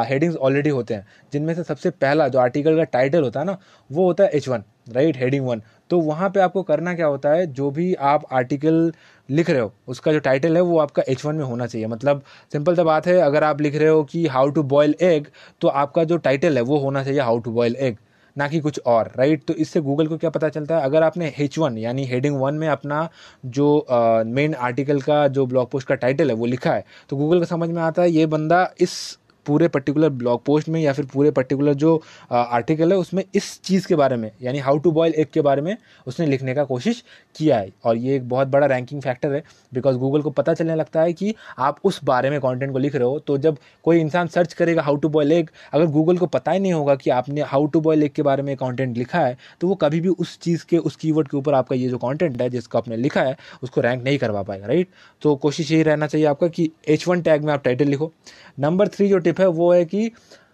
हेडिंग्स 0.08 0.36
ऑलरेडी 0.36 0.70
होते 0.70 0.94
हैं, 0.94 1.06
जिनमें 1.32 1.54
से 1.54 1.62
सबसे 1.64 1.90
पहला 1.90 2.28
जो 2.28 2.38
आर्टिकल 2.38 2.76
का 2.76 2.84
टाइटल 2.84 3.22
होता 3.22 3.40
है 3.40 3.46
ना, 3.46 3.58
वो 3.90 4.06
होता 4.06 4.24
है 4.24 4.30
H 4.30 4.48
one 4.48 4.64
right 4.88 5.16
heading 5.16 5.46
one 5.46 5.62
तो 5.90 5.98
वहाँ 6.00 6.28
पे 6.30 6.40
आपको 6.40 6.62
करना 6.62 6.94
क्या 6.94 7.06
होता 7.06 7.30
है, 7.30 7.46
जो 7.48 7.70
भी 7.70 7.92
आप 7.94 8.24
आर्टिकल 8.32 8.92
लिख 9.28 9.50
रहे 9.50 9.60
हो, 9.60 9.72
उसका 9.88 10.12
जो 10.12 10.18
टाइटल 10.20 10.56
है, 10.56 10.62
वो 10.62 10.78
आपका 10.78 11.02
एच 11.08 11.24
वन 11.24 11.34
में 11.36 11.44
होना 11.44 11.66
चाहिए। 11.66 11.86
मतलब 11.88 12.22
सिंपल 12.52 12.76
सा 12.76 12.84
बात 12.84 13.06
है, 13.06 13.16
अगर 13.18 13.44
आप 13.44 13.60
लिख 13.60 13.76
रहे 13.76 13.88
हो 13.88 14.02
कि 14.04 14.26
हाउ 14.28 14.50
टू 14.50 14.62
बॉयल 14.64 14.94
एग 15.02 15.26
तो 15.60 15.68
आपका 15.68 16.04
जो 16.04 16.16
टाइटल 16.18 16.56
है, 16.56 16.62
वो 16.62 16.78
होना 16.78 17.04
चाहिए 17.04 17.20
हाउ 17.20 17.38
टू 17.38 17.52
बॉयल 17.52 17.76
एग 17.76 17.96
ना 18.36 18.46
कि 18.48 18.58
कुछ 18.60 18.80
और 18.86 19.10
राइट 19.16 19.44
तो 19.46 19.54
इससे 19.54 19.80
गूगल 19.80 20.06
को 20.06 20.16
क्या 20.18 20.30
पता 20.30 20.48
चलता 20.48 20.76
है, 20.76 20.84
अगर 20.84 21.02
आपने 21.02 21.32
एच 21.38 21.58
वन 21.58 21.76
यानी 21.78 22.04
हेडिंग 22.06 22.36
वन 22.36 22.54
में 22.54 22.68
अपना 22.68 23.08
जो 23.46 23.86
मेन 24.26 24.54
आर्टिकल 24.56 25.00
का, 25.00 25.26
जो 25.28 25.46
ब्लॉग 25.46 25.70
पोस्ट 25.70 25.88
का 25.88 25.94
टाइटल 25.96 26.30
है, 26.30 26.36
वो 26.36 26.46
लिखा 26.46 26.72
है 26.72 26.84
तो 27.10 27.16
गूगल 27.16 27.38
को 27.38 27.44
समझ 27.46 27.68
में 27.70 27.82
आता 27.82 28.02
है, 28.02 28.10
ये 28.10 28.26
बंदा 28.28 28.68
इस 28.80 29.18
पूरे 29.46 29.68
पर्टिकुलर 29.68 30.08
ब्लॉग 30.10 30.42
पोस्ट 30.44 30.68
में 30.68 30.80
या 30.80 30.92
फिर 30.92 31.06
पूरे 31.12 31.30
पर्टिकुलर 31.32 31.74
जो 31.74 32.00
आर्टिकल 32.30 32.92
है, 32.92 32.98
उसमें 32.98 33.22
इस 33.34 33.60
चीज़ 33.64 33.86
के 33.86 33.94
बारे 33.96 34.16
में, 34.16 34.30
यानी 34.42 34.58
हाउ 34.58 34.78
टू 34.78 34.90
बॉयल 34.92 35.14
एग 35.14 35.26
के 35.34 35.40
बारे 35.40 35.62
में 35.62 35.76
उसने 36.06 36.26
लिखने 36.26 36.54
का 36.54 36.64
कोशिश 36.64 37.02
किया 37.36 37.58
है। 37.58 37.72
और 37.84 37.96
ये 37.96 38.16
एक 38.16 38.28
बहुत 38.28 38.48
बड़ा 38.48 38.66
रैंकिंग 38.66 39.02
फैक्टर 39.02 39.32
है 39.32 39.42
बिकॉज़ 39.72 39.96
गूगल 39.98 40.22
को 40.22 40.30
पता 40.32 40.54
चलने 40.54 40.74
लगता 40.74 41.02
है 41.02 41.12
कि 41.12 41.34
आप 41.58 41.78
उस 41.84 42.00
बारे 42.04 42.30
में 42.30 42.38
कॉन्टेंट 42.40 42.72
को 42.72 42.78
लिख 42.78 42.94
रहे 42.94 43.04
हो 43.04 43.18
तो 43.18 43.38
जब 43.38 43.56
कोई 43.84 44.00
इंसान 44.00 44.28
सर्च 44.28 44.52
करेगा 44.52 44.82
हाउ 44.82 44.96
टू 44.96 45.08
बॉयल 45.08 45.32
एग 45.32 45.50
अगर 45.72 45.86
गूगल 45.88 46.18
को 46.18 46.26
पता 46.28 46.52
ही 46.52 46.60
नहीं 46.60 46.72
होगा 46.72 46.94
कि 46.96 47.10
आपने 47.10 47.42
हाउ 47.44 47.66
टू 47.66 47.80
बॉयल 47.80 48.02
एग 48.02 48.12
के 48.12 48.22
बारे 48.22 48.42
में 48.42 48.56
कॉन्टेंट 48.56 48.96
लिखा 48.98 49.18
है 49.18 49.36
तो 49.60 49.68
वो 49.68 49.74
कभी 49.76 50.00
भी 50.00 50.08
उस 50.08 50.38
चीज़ 50.40 50.64
के, 50.68 50.78
उस 50.78 50.96
कीवर्ड 50.96 51.28
के 51.28 51.36
ऊपर 51.36 51.54
आपका 51.54 51.76
ये 51.76 51.88
जो 51.88 51.98
कॉन्टेंट 51.98 52.40
है, 52.42 52.48
जिसको 52.50 52.78
आपने 52.78 52.96
लिखा 52.96 53.22
है, 53.22 53.36
उसको 53.62 53.80
रैंक 53.80 54.02
नहीं 54.04 54.18
करवा 54.18 54.42
पाएगा 54.42 54.66
राइट 54.66 54.88
तो 55.22 55.34
कोशिश 55.36 55.70
यही 55.70 55.82
रहना 55.82 56.06
चाहिए 56.06 56.26
आपका 56.26 56.48
कि 56.48 56.70
एच 56.88 57.06
वन 57.08 57.22
टैग 57.22 57.44
में 57.44 57.52
आप 57.52 57.62
टाइटल 57.64 57.88
लिखो। 57.88 58.12
नंबर 58.60 58.88
थ्री 58.88 59.08
जो 59.08 59.18
टिप 59.18 59.33
है, 59.40 59.46
वो 59.46 59.72
है 59.72 59.84
कि 59.84 60.10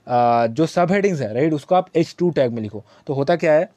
जो 0.07 0.67
सब 0.69 0.93
हेडिंग्स 0.93 1.21
है 1.21 1.35
राइट 1.35 1.53
उसको 1.55 1.75
आप 1.75 1.97
एच 1.97 2.15
टू 2.19 2.31
टैग 2.31 2.53
में 2.53 2.63
लिखो। 2.63 2.85
तो 3.07 3.15
होता 3.15 3.37
क्या 3.37 3.53
है 3.53 3.69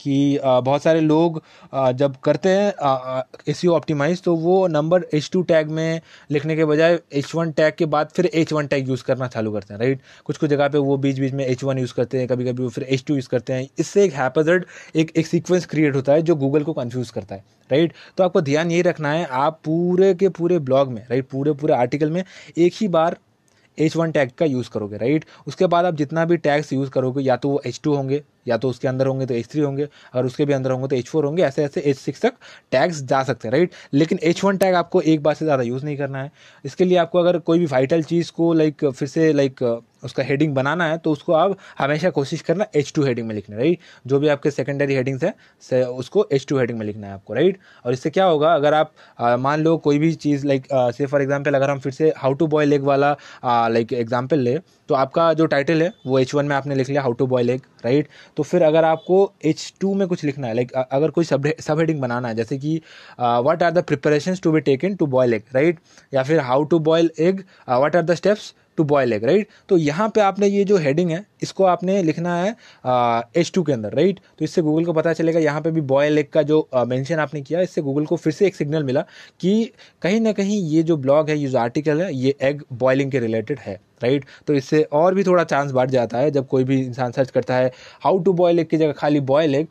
कि 0.00 0.38
बहुत 0.42 0.82
सारे 0.82 1.00
लोग 1.00 1.42
जब 1.94 2.14
करते 2.24 2.48
हैं 2.48 3.22
एसईओ 3.48 3.72
ऑप्टिमाइज 3.74 4.22
तो 4.22 4.34
वो 4.36 4.66
नंबर 4.68 5.04
एच 5.14 5.28
टू 5.32 5.42
टैग 5.42 5.70
में 5.70 6.00
लिखने 6.30 6.56
के 6.56 6.64
बजाय 6.64 6.98
एच 7.12 7.34
वन 7.34 7.50
टैग 7.52 7.74
के 7.78 7.86
बाद 7.86 8.08
फिर 8.16 8.30
एच 8.34 8.52
वन 8.52 8.66
टैग 8.66 8.88
यूज़ 8.88 9.04
करना 9.04 9.28
चालू 9.28 9.52
करते 9.52 9.74
हैं 9.74 9.80
राइट 9.80 10.00
कुछ 10.26 10.36
कुछ 10.36 10.50
जगह 10.50 10.68
पे 10.68 10.78
वो 10.78 10.96
बीच 10.96 11.18
बीच 11.20 11.32
में 11.32 11.44
एच 11.46 11.64
वन 11.64 11.78
यूज़ 11.78 11.94
करते 11.94 12.18
हैं 12.18 12.28
कभी 12.28 12.44
कभी 12.44 12.62
वो 12.62 12.68
फिर 12.68 12.84
एच 12.84 13.04
टू 13.06 13.14
यूज़ 13.14 13.28
करते 13.28 13.52
हैं। 13.52 13.68
इससे 13.78 14.04
एक 14.04 14.12
हैपजर्ड 14.14 14.64
एक 14.94 15.12
एक 15.16 15.26
सीक्वेंस 15.26 15.66
क्रिएट 15.66 15.96
होता 15.96 16.12
है 16.12 16.22
जो 16.22 16.36
गूगल 16.36 16.62
को 16.64 16.72
कन्फ्यूज़ 16.72 17.12
करता 17.12 17.34
है 17.34 17.44
राइट 17.70 17.92
तो 18.16 18.24
आपको 18.24 18.40
ध्यान 18.42 18.70
यही 18.70 18.82
रखना 18.82 19.12
है, 19.12 19.24
आप 19.24 19.60
पूरे 19.64 20.14
के 20.14 20.28
पूरे 20.30 20.58
ब्लॉग 20.60 20.92
में 20.92 21.02
राइट 21.02 21.28
पूरे 21.28 21.52
पूरे 21.52 21.74
आर्टिकल 21.74 22.10
में 22.10 22.22
एक 22.58 22.72
ही 22.74 22.88
बार 22.88 23.16
एच 23.80 23.96
वन 23.96 24.12
टैग 24.12 24.30
का 24.38 24.46
यूज़ 24.46 24.70
करोगे 24.70 24.96
राइट 24.96 25.24
उसके 25.46 25.66
बाद 25.66 25.84
आप 25.84 25.94
जितना 25.94 26.24
भी 26.24 26.36
टैग्स 26.38 26.72
यूज़ 26.72 26.90
करोगे, 26.90 27.22
या 27.22 27.36
तो 27.36 27.48
वो 27.48 27.60
एच 27.66 27.80
टू 27.84 27.94
होंगे 27.94 28.22
या 28.46 28.56
तो 28.56 28.68
उसके 28.70 28.88
अंदर 28.88 29.06
होंगे 29.06 29.26
तो 29.26 29.34
एच 29.34 29.46
थ्री 29.46 29.60
होंगे, 29.60 29.88
अगर 30.12 30.26
उसके 30.26 30.44
भी 30.44 30.52
अंदर 30.52 30.70
होंगे 30.70 30.88
तो 30.88 30.96
एच 30.96 31.08
फोर 31.08 31.24
होंगे, 31.24 31.42
ऐसे 31.42 31.64
ऐसे 31.64 31.80
एच 31.80 31.98
सिक्स 31.98 32.22
तक 32.22 32.34
टैग्स 32.72 33.02
जा 33.04 33.22
सकते 33.22 33.48
हैं 33.48 33.52
राइट 33.52 33.72
लेकिन 33.94 34.18
एच 34.22 34.44
वन 34.44 34.56
टैग 34.56 34.74
आपको 34.74 35.00
एक 35.02 35.22
बार 35.22 35.34
से 35.34 35.44
ज़्यादा 35.44 35.62
यूज़ 35.62 35.84
नहीं 35.84 35.96
करना 35.96 36.22
है। 36.22 36.30
इसके 36.64 36.84
लिए 36.84 36.98
आपको 36.98 37.18
अगर 37.18 37.38
कोई 37.40 37.58
भी 37.58 37.66
वाइटल 37.68 38.02
चीज़ 38.04 38.32
को 38.32 38.52
लाइक 38.54 38.84
फिर 38.86 39.08
से 39.08 39.32
लाइक 39.32 39.62
उसका 40.04 40.22
हेडिंग 40.22 40.54
बनाना 40.54 40.84
है 40.88 40.98
तो 40.98 41.10
उसको 41.12 41.32
आप 41.32 41.56
हमेशा 41.78 42.10
कोशिश 42.10 42.40
करना 42.42 42.66
एच 42.76 42.92
टू 42.94 43.02
हेडिंग 43.04 43.26
में 43.28 43.34
लिखना 43.34 43.56
राइट 43.56 43.78
जो 44.06 44.18
भी 44.18 44.28
आपके 44.28 44.50
सेकेंडरी 44.50 44.94
हेडिंग्स 44.94 45.24
है 45.24 45.82
उसको 45.84 46.26
एच 46.32 46.46
टू 46.48 46.58
हेडिंग 46.58 46.78
में 46.78 46.84
लिखना 46.86 47.06
है 47.06 47.12
आपको 47.14 47.34
राइट 47.34 47.58
और 47.84 47.92
इससे 47.92 48.10
क्या 48.10 48.24
होगा, 48.24 48.54
अगर 48.54 48.74
आप 48.74 48.92
मान 49.40 49.60
लो 49.62 49.76
कोई 49.78 49.98
भी 49.98 50.12
चीज़ 50.14 50.46
लाइक 50.46 50.66
से 50.96 51.06
फॉर 51.06 51.22
एग्ज़ाम्पल 51.22 51.54
अगर 51.54 51.70
हम 51.70 51.78
फिर 51.80 51.92
से 51.92 52.12
हाउ 52.16 52.32
टू 52.34 52.46
बॉयल 52.46 52.72
एग 52.72 52.82
वाला 52.84 53.16
लाइक 53.44 53.92
एग्ज़ाम्पल 53.92 54.38
ले 54.38 54.58
तो 54.88 54.94
आपका 54.94 55.32
जो 55.34 55.46
टाइटल 55.46 55.82
है, 55.82 55.92
वो 56.06 56.18
एच 56.18 56.34
वन 56.34 56.46
में 56.46 56.54
आपने 56.56 56.74
लिख 56.74 56.88
लिया 56.88 57.02
how 57.02 57.12
to 57.12 57.26
boil 57.26 57.50
egg 57.50 57.60
right 57.84 58.08
तो 58.36 58.42
फिर 58.42 58.62
अगर 58.62 58.84
आपको 58.84 59.16
एच 59.44 59.72
टू 59.80 59.94
में 59.94 60.06
कुछ 60.08 60.24
लिखना 60.24 60.46
है 60.46 60.54
लाइक 60.54 60.72
अगर 60.72 61.10
कोई 61.10 61.24
सब 61.24 61.46
सब 61.60 61.78
हेडिंग 61.78 62.00
बनाना 62.00 62.28
है, 62.28 62.34
जैसे 62.34 62.58
कि 62.58 62.80
what 63.20 63.62
are 63.62 63.70
the 63.70 63.82
preparation 63.84 64.36
to 64.42 64.52
be 64.52 64.60
taken 64.60 64.94
to 64.96 65.06
boil 65.08 65.34
egg 65.34 65.44
right 65.54 65.78
या 66.12 66.22
फिर 66.22 66.40
how 66.40 66.64
to 66.64 66.78
boil 66.90 67.10
egg 67.20 67.44
what 67.68 67.96
are 67.96 68.02
the 68.02 68.14
steps 68.14 68.52
to 68.78 68.84
boil 68.84 69.12
egg 69.12 69.24
right 69.24 69.48
तो 69.68 69.76
यहाँ 69.78 70.08
पे 70.14 70.20
आपने 70.20 70.46
ये 70.48 70.64
जो 70.64 70.76
हेडिंग 70.78 71.10
है, 71.10 71.24
इसको 71.42 71.64
आपने 71.64 72.02
लिखना 72.02 72.34
है 72.36 72.50
एच 73.36 73.50
टू 73.54 73.62
के 73.62 73.72
अंदर 73.72 73.94
राइट 73.94 74.20
तो 74.38 74.44
इससे 74.44 74.62
गूगल 74.62 74.84
को 74.84 74.92
पता 74.92 75.12
चलेगा, 75.12 75.40
यहाँ 75.40 75.60
पे 75.60 75.70
भी 75.70 75.80
बॉयल 75.82 76.18
एग 76.18 76.28
का 76.32 76.42
जो 76.42 76.68
मेंशन 76.86 77.18
आपने 77.18 77.42
किया, 77.42 77.60
इससे 77.60 77.82
गूगल 77.82 78.06
को 78.06 78.16
फिर 78.16 78.32
से 78.32 78.46
एक 78.46 78.56
सिग्नल 78.56 78.84
मिला 78.84 79.04
कि 79.40 79.72
कहीं 80.02 80.20
ना 80.20 80.32
कहीं 80.32 80.62
ये 80.64 80.82
जो 80.82 80.96
ब्लॉग 80.96 81.30
है, 81.30 81.38
ये 81.38 81.48
जो 81.48 81.58
आर्टिकल 81.58 82.02
है, 82.02 82.14
ये 82.14 82.34
एग 82.42 82.64
बॉयलिंग 82.74 83.10
के 83.12 83.20
रिलेटेड 83.20 83.58
है 83.58 83.80
राइट 84.02 84.24
तो 84.46 84.54
इससे 84.54 84.82
और 84.92 85.14
भी 85.14 85.24
थोड़ा 85.24 85.44
चांस 85.44 85.72
बढ़ 85.72 85.90
जाता 85.90 86.18
है 86.18 86.30
जब 86.30 86.46
कोई 86.48 86.64
भी 86.64 86.80
इंसान 86.80 87.12
सर्च 87.12 87.30
करता 87.30 87.56
है 87.56 87.70
हाउ 88.02 88.18
टू 88.18 88.32
बॉयल 88.32 88.58
एग 88.58 88.68
की 88.68 88.76
जगह 88.76 88.92
खाली 88.92 89.20
बॉयल 89.30 89.54
एग 89.54 89.66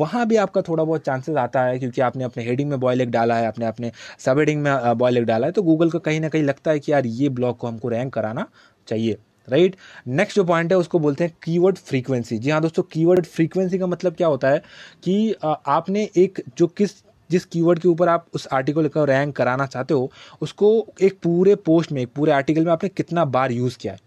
वहाँ 0.00 0.26
भी 0.28 0.36
आपका 0.36 0.62
थोड़ा 0.62 0.82
बहुत 0.84 1.04
चांसेस 1.04 1.36
आता 1.38 1.62
है 1.64 1.78
क्योंकि 1.78 2.00
आपने 2.00 2.24
अपने 2.24 2.44
हेडिंग 2.44 2.70
में 2.70 2.78
बॉयल 2.80 3.00
एग 3.00 3.10
डाला 3.10 3.36
है, 3.36 3.46
आपने 3.46 3.66
अपने 3.66 3.92
सब 4.18 4.38
हेडिंग 4.38 4.62
में 4.62 4.98
बॉयल 4.98 5.18
एग 5.18 5.24
डाला 5.24 5.46
है 5.46 5.52
तो 5.52 5.62
गूगल 5.62 5.90
को 5.90 5.98
कहीं 6.00 6.20
ना 6.20 6.28
कहीं 6.28 6.42
लगता 6.44 6.70
है 6.70 6.78
कि 6.80 6.92
यार 6.92 7.06
ये 7.06 7.28
ब्लॉग 7.30 7.56
को 7.58 7.66
हमको 7.66 7.88
रैंक 7.88 8.12
कराना 8.14 8.46
चाहिए 8.88 9.18
राइट 9.48 9.76
नेक्स्ट 10.08 10.36
जो 10.36 10.44
पॉइंट 10.44 10.72
है, 10.72 10.78
उसको 10.78 10.98
बोलते 10.98 11.24
हैं 11.24 11.32
कीवर्ड 11.44 11.76
फ्रीक्वेंसी 11.78 12.38
जी 12.38 12.50
हाँ 12.50 12.60
दोस्तों 12.62 12.82
कीवर्ड 12.92 13.26
फ्रीक्वेंसी 13.26 13.78
का 13.78 13.86
मतलब 13.86 14.14
क्या 14.14 14.28
होता 14.28 14.48
है 14.48 14.62
कि 15.04 15.34
आपने 15.42 16.08
एक 16.16 16.42
जो 16.58 16.66
किस, 16.68 16.90
जिस 17.30 17.44
कीवर्ड 17.44 17.78
के 17.78 17.88
ऊपर 17.88 18.08
आप 18.08 18.26
उस 18.34 18.48
आर्टिकल 18.52 18.88
का 18.88 19.04
रैंक 19.04 19.34
कराना 19.36 19.66
चाहते 19.66 19.94
हो, 19.94 20.10
उसको 20.42 20.86
एक 21.02 21.18
पूरे 21.22 21.54
पोस्ट 21.56 21.92
में, 21.92 22.02
एक 22.02 22.12
पूरे 22.16 22.32
आर्टिकल 22.32 22.64
में 22.64 22.72
आपने 22.72 22.88
कितना 22.88 23.24
बार 23.26 23.52
यूज़ 23.52 23.78
किया 23.78 23.92
है। 23.92 23.98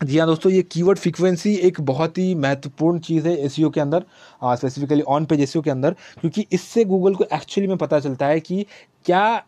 जी 0.00 0.18
हाँ 0.18 0.26
दोस्तों, 0.26 0.50
ये 0.52 0.62
कीवर्ड 0.62 0.98
फ्रीक्वेंसी 0.98 1.54
एक 1.66 1.80
बहुत 1.80 2.18
ही 2.18 2.34
महत्वपूर्ण 2.34 2.98
चीज़ 2.98 3.28
है 3.28 3.34
एस 3.44 3.54
e 3.56 3.70
के 3.74 3.80
अंदर 3.80 4.04
स्पेसिफिकली 4.56 5.02
ऑन 5.08 5.24
पेज 5.24 5.40
एस 5.40 5.52
के 5.56 5.70
अंदर, 5.70 5.94
क्योंकि 6.20 6.46
इससे 6.52 6.84
गूगल 6.84 7.14
को 7.14 7.24
एक्चुअली 7.34 7.68
में 7.68 7.76
पता 7.78 8.00
चलता 8.00 8.26
है 8.26 8.40
कि 8.40 8.64
क्या 9.06 9.42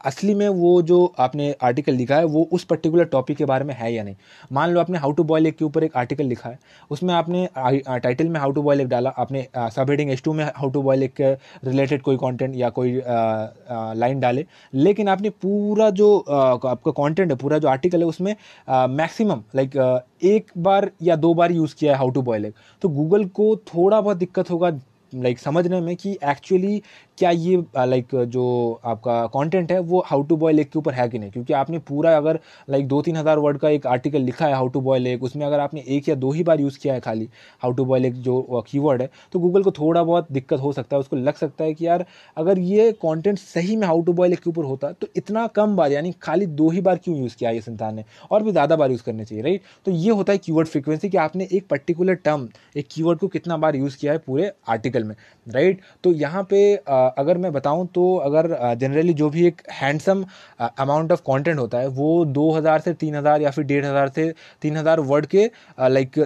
असली 0.00 0.34
में 0.34 0.48
वो 0.50 0.70
जो 0.82 1.04
आपने 1.18 1.54
आर्टिकल 1.62 1.92
लिखा 1.94 2.16
है, 2.16 2.24
वो 2.24 2.48
उस 2.52 2.64
पर्टिकुलर 2.64 3.04
टॉपिक 3.06 3.36
के 3.36 3.44
बारे 3.44 3.64
में 3.64 3.74
है 3.74 3.92
या 3.92 4.02
नहीं? 4.04 4.16
मान 4.52 4.70
लो 4.70 4.80
आपने 4.80 4.98
हाउ 4.98 5.12
टू 5.12 5.24
बॉयल 5.24 5.46
एग 5.46 5.54
के 5.54 5.64
ऊपर 5.64 5.84
एक 5.84 5.96
आर्टिकल 5.96 6.24
लिखा 6.24 6.48
है, 6.48 6.58
उसमें 6.90 7.12
आपने 7.14 7.48
टाइटल 7.56 8.28
में 8.28 8.38
हाउ 8.40 8.50
टू 8.50 8.62
बॉयल 8.62 8.80
एग 8.80 8.88
डाला, 8.88 9.10
आपने 9.10 9.46
सब 9.54 9.90
हेडिंग 9.90 10.10
एच 10.10 10.22
टू 10.24 10.32
में 10.32 10.44
हाउ 10.46 10.70
टू 10.70 10.82
बॉयल 10.82 11.02
एग 11.02 11.10
के 11.20 11.32
रिलेटेड 11.64 12.02
कोई 12.02 12.16
कंटेंट 12.16 12.56
या 12.56 12.68
कोई 12.70 12.94
लाइन 12.96 14.20
डाले, 14.20 14.46
लेकिन 14.74 15.08
आपने 15.08 15.30
पूरा 15.32 15.90
जो 15.92 16.16
आपका 16.18 16.90
कंटेंट 16.92 17.30
है, 17.30 17.36
पूरा 17.36 17.58
जो 17.58 17.68
आर्टिकल 17.68 17.98
है, 17.98 18.06
उसमें 18.06 18.34
मैक्सिमम 18.68 19.42
लाइक 19.56 19.76
एक 20.24 20.50
बार 20.58 20.90
या 21.02 21.16
दो 21.16 21.32
बार 21.34 21.52
यूज़ 21.52 21.74
किया 21.78 21.92
है 21.92 21.98
हाउ 21.98 22.10
टू 22.10 22.22
बॉयल 22.22 22.44
एग 22.44 22.52
तो 22.82 22.88
गूगल 22.90 23.24
को 23.30 23.54
थोड़ा 23.66 24.00
बहुत 24.00 24.16
दिक्कत 24.16 24.50
होगा 24.50 24.70
लाइक 25.12 25.38
समझने 25.38 25.80
में 25.80 25.94
कि 25.96 26.16
एक्चुअली 26.24 26.82
क्या 27.18 27.30
ये 27.30 27.56
लाइक 27.78 28.14
जो 28.28 28.80
आपका 28.84 29.24
कंटेंट 29.28 29.72
है, 29.72 29.78
वो 29.80 30.02
हाउ 30.06 30.22
टू 30.22 30.36
बॉयल 30.36 30.60
एग 30.60 30.66
के 30.66 30.78
ऊपर 30.78 30.94
है 30.94 31.08
कि 31.08 31.18
नहीं? 31.18 31.30
क्योंकि 31.30 31.52
आपने 31.52 31.78
पूरा 31.88 32.16
अगर 32.16 32.38
लाइक 32.68 32.86
दो 32.88 33.00
तीन 33.02 33.16
हज़ार 33.16 33.38
वर्ड 33.38 33.58
का 33.58 33.68
एक 33.68 33.86
आर्टिकल 33.86 34.22
लिखा 34.22 34.46
है 34.46 34.54
हाउ 34.54 34.68
टू 34.68 34.80
बॉयल 34.80 35.06
एग 35.06 35.22
उसमें 35.24 35.44
अगर 35.46 35.60
आपने 35.60 35.84
एक 35.88 36.08
या 36.08 36.14
दो 36.16 36.30
ही 36.32 36.42
बार 36.44 36.60
यूज़ 36.60 36.78
किया 36.78 36.94
है 36.94 37.00
खाली 37.00 37.28
हाउ 37.62 37.72
टू 37.72 37.84
बॉयल 37.84 38.04
एग 38.06 38.14
जो 38.22 38.62
कीवर्ड 38.70 39.02
है 39.02 39.08
तो 39.32 39.38
गूगल 39.38 39.62
को 39.62 39.70
थोड़ा 39.72 40.02
बहुत 40.02 40.32
दिक्कत 40.32 40.60
हो 40.60 40.72
सकता 40.72 40.96
है, 40.96 41.00
उसको 41.00 41.16
लग 41.16 41.34
सकता 41.34 41.64
है 41.64 41.74
कि 41.74 41.86
यार, 41.86 42.04
अगर 42.36 42.58
ये 42.60 42.90
कॉन्टेंट 43.02 43.38
सही 43.38 43.76
में 43.76 43.86
हाउ 43.86 44.02
टू 44.02 44.12
बॉयल 44.12 44.32
एग 44.32 44.38
के 44.38 44.50
ऊपर 44.50 44.64
होता 44.64 44.92
तो 44.92 45.06
इतना 45.16 45.46
कम 45.48 45.76
बार, 45.76 45.92
यानी 45.92 46.12
खाली 46.22 46.46
दो 46.48 46.68
ही 46.70 46.80
बार 46.80 46.96
क्यों 46.98 47.16
यूज़ 47.18 47.36
किया 47.36 47.50
ये 47.50 47.60
संतान 47.60 47.94
ने? 47.94 48.04
और 48.30 48.42
भी 48.42 48.52
ज़्यादा 48.52 48.76
बार 48.76 48.90
यूज़ 48.90 49.02
करने 49.02 49.24
चाहिए 49.24 49.44
राइट 49.44 49.62
तो 49.86 49.92
ये 49.92 50.10
होता 50.12 50.32
है 50.32 50.38
कीवर्ड 50.38 50.68
फ्रिक्वेंसी 50.68 51.08
कि 51.08 51.16
आपने 51.18 51.48
एक 51.52 51.66
पर्टिकुलर 51.70 52.14
टर्म 52.16 52.48
एक 52.76 52.88
कीवर्ड 52.92 53.18
को 53.18 53.28
कितना 53.28 53.56
बार 53.56 53.76
यूज़ 53.76 53.96
किया 53.98 54.12
है 54.12 54.18
पूरे 54.18 54.50
आर्टिकल 54.68 54.97
में 55.04 55.14
राइट 55.46 55.80
तो 56.04 56.12
यहाँ 56.14 56.42
पे 56.50 56.60
अगर 56.86 57.38
मैं 57.38 57.52
बताऊँ 57.52 57.86
तो 57.94 58.14
अगर 58.20 58.48
जनरली 58.76 59.14
जो 59.14 59.30
भी 59.30 59.46
एक 59.46 59.62
हैंडसम 59.72 60.24
अमाउंट 60.60 61.12
ऑफ़ 61.12 61.20
कंटेंट 61.22 61.58
होता 61.58 61.78
है, 61.78 61.86
वो 61.88 62.24
2000 62.28 62.80
से 62.80 62.94
3000 62.96 63.42
या 63.42 63.50
फिर 63.50 63.64
डेढ़ 63.64 63.84
हज़ार 63.84 64.08
से 64.08 64.32
3000 64.62 64.98
वर्ड 65.06 65.26
के 65.26 65.50
लाइक 65.88 66.18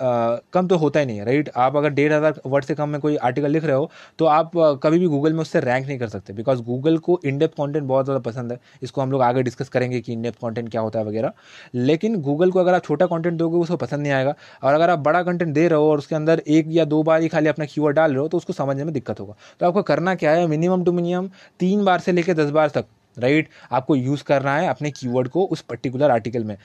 कम 0.00 0.66
तो 0.68 0.76
होता 0.76 1.00
ही 1.00 1.06
नहीं 1.06 1.18
है 1.18 1.24
राइट 1.24 1.50
आप 1.56 1.76
अगर 1.76 1.90
डेढ़ 1.90 2.12
हज़ार 2.12 2.40
वर्ड 2.46 2.64
से 2.64 2.74
कम 2.74 2.88
में 2.88 3.00
कोई 3.00 3.16
आर्टिकल 3.18 3.50
लिख 3.50 3.64
रहे 3.64 3.76
हो 3.76 3.90
तो 4.18 4.24
आप 4.26 4.50
कभी 4.82 4.98
भी 4.98 5.06
गूगल 5.06 5.32
में 5.32 5.40
उससे 5.40 5.60
रैंक 5.60 5.86
नहीं 5.86 5.98
कर 5.98 6.08
सकते 6.08 6.32
बिकॉज़ 6.32 6.62
गूगल 6.62 6.98
को 6.98 7.18
इनडेप 7.24 7.52
कंटेंट 7.52 7.84
बहुत 7.84 8.04
ज़्यादा 8.04 8.20
पसंद 8.22 8.52
है। 8.52 8.58
इसको 8.82 9.00
हम 9.00 9.12
लोग 9.12 9.22
आगे 9.22 9.42
डिस्कस 9.42 9.68
करेंगे 9.68 10.00
कि 10.00 10.12
इनडेप 10.12 10.34
कंटेंट 10.42 10.70
क्या 10.70 10.80
होता 10.80 10.98
है 10.98 11.04
वगैरह। 11.06 11.32
लेकिन 11.74 12.20
गूगल 12.22 12.50
को 12.50 12.60
अगर 12.60 12.74
आप 12.74 12.84
छोटा 12.84 13.06
कॉन्टेंट 13.06 13.38
दोगे, 13.38 13.58
उसको 13.58 13.76
पसंद 13.76 14.02
नहीं 14.02 14.12
आएगा। 14.12 14.34
और 14.62 14.74
अगर 14.74 14.90
आप 14.90 14.98
बड़ा 15.00 15.22
कंटेंट 15.22 15.54
दे 15.54 15.66
रहे 15.68 15.78
हो 15.78 15.90
और 15.90 15.98
उसके 15.98 16.14
अंदर 16.16 16.42
एक 16.48 16.66
या 16.70 16.84
दो 16.86 17.02
बार 17.02 17.20
ही 17.22 17.28
खाली 17.28 17.48
अपना 17.48 17.64
कीवर्ड 17.66 17.96
डाल 17.96 18.10
रहे 18.10 18.20
हो 18.20 18.28
तो 18.28 18.36
उसको 18.36 18.52
समझने 18.52 18.84
में 18.84 18.92
दिक्कत 18.94 19.20
होगा। 19.20 19.34
तो 19.60 19.66
आपको 19.66 19.82
करना 19.84 20.14
क्या 20.16 20.32
है? 20.32 20.46
मिनिमम 20.48 20.84
टू 20.84 20.92
मिनिमम 20.92 21.28
तीन 21.60 21.84
बार 21.84 22.00
से 22.00 22.12
लेकर 22.12 22.34
दस 22.34 22.50
बार 22.50 22.68
तक 22.70 22.84
राइट? 23.16 23.48
आपको 23.72 23.96
यूज़ 23.96 24.22
करना 24.24 24.56
है 24.56 24.68
अपने 24.68 24.90
कीवर्ड 24.90 25.28
को 25.28 25.44
उस 25.46 25.60
पर्टिकुलर 25.62 26.10
आर्टिकल 26.10 26.44
में। 26.44 26.56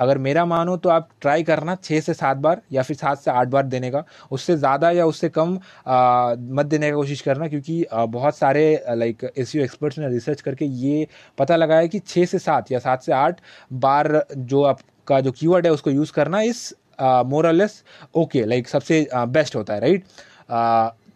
अगर 0.00 0.18
मेरा 0.18 0.44
मानो 0.46 0.76
तो 0.76 0.88
आप 0.88 1.08
ट्राई 1.20 1.42
करना 1.44 1.74
छः 1.74 2.00
से 2.00 2.14
सात 2.14 2.36
बार 2.38 2.60
या 2.72 2.82
फिर 2.82 2.96
सात 2.96 3.18
से 3.18 3.30
आठ 3.30 3.48
बार 3.48 3.66
देने 3.66 3.90
का। 3.90 4.04
उससे 4.30 4.56
ज़्यादा 4.56 4.90
या 4.90 5.06
उससे 5.06 5.28
कम 5.30 5.58
आ, 5.86 6.34
मत 6.34 6.66
देने 6.66 6.90
का 6.90 6.96
कोशिश 6.96 7.20
करना 7.20 7.48
क्योंकि 7.48 7.82
आ, 7.84 8.04
बहुत 8.06 8.36
सारे 8.36 8.84
लाइक 8.90 9.24
एस 9.36 9.54
एक्सपर्ट्स 9.56 9.98
ने 9.98 10.08
रिसर्च 10.08 10.40
करके 10.40 10.64
ये 10.64 11.06
पता 11.38 11.56
लगाया 11.56 11.86
कि 11.86 11.98
छः 11.98 12.24
से 12.26 12.38
सात 12.38 12.72
या 12.72 12.78
सात 12.78 13.02
से 13.02 13.12
आठ 13.14 13.40
बार 13.74 14.24
जो 14.32 14.62
आपका 14.64 15.20
जो 15.20 15.32
कीवर्ड 15.32 15.66
है 15.66 15.72
उसको 15.72 15.90
यूज़ 15.90 16.12
करना 16.12 16.40
इस 16.42 16.72
मोरलेस 17.00 17.82
ओके 18.16 18.44
लाइक 18.44 18.68
सबसे 18.68 19.06
बेस्ट 19.14 19.56
होता 19.56 19.74
है 19.74 19.80
राइट 19.80 20.04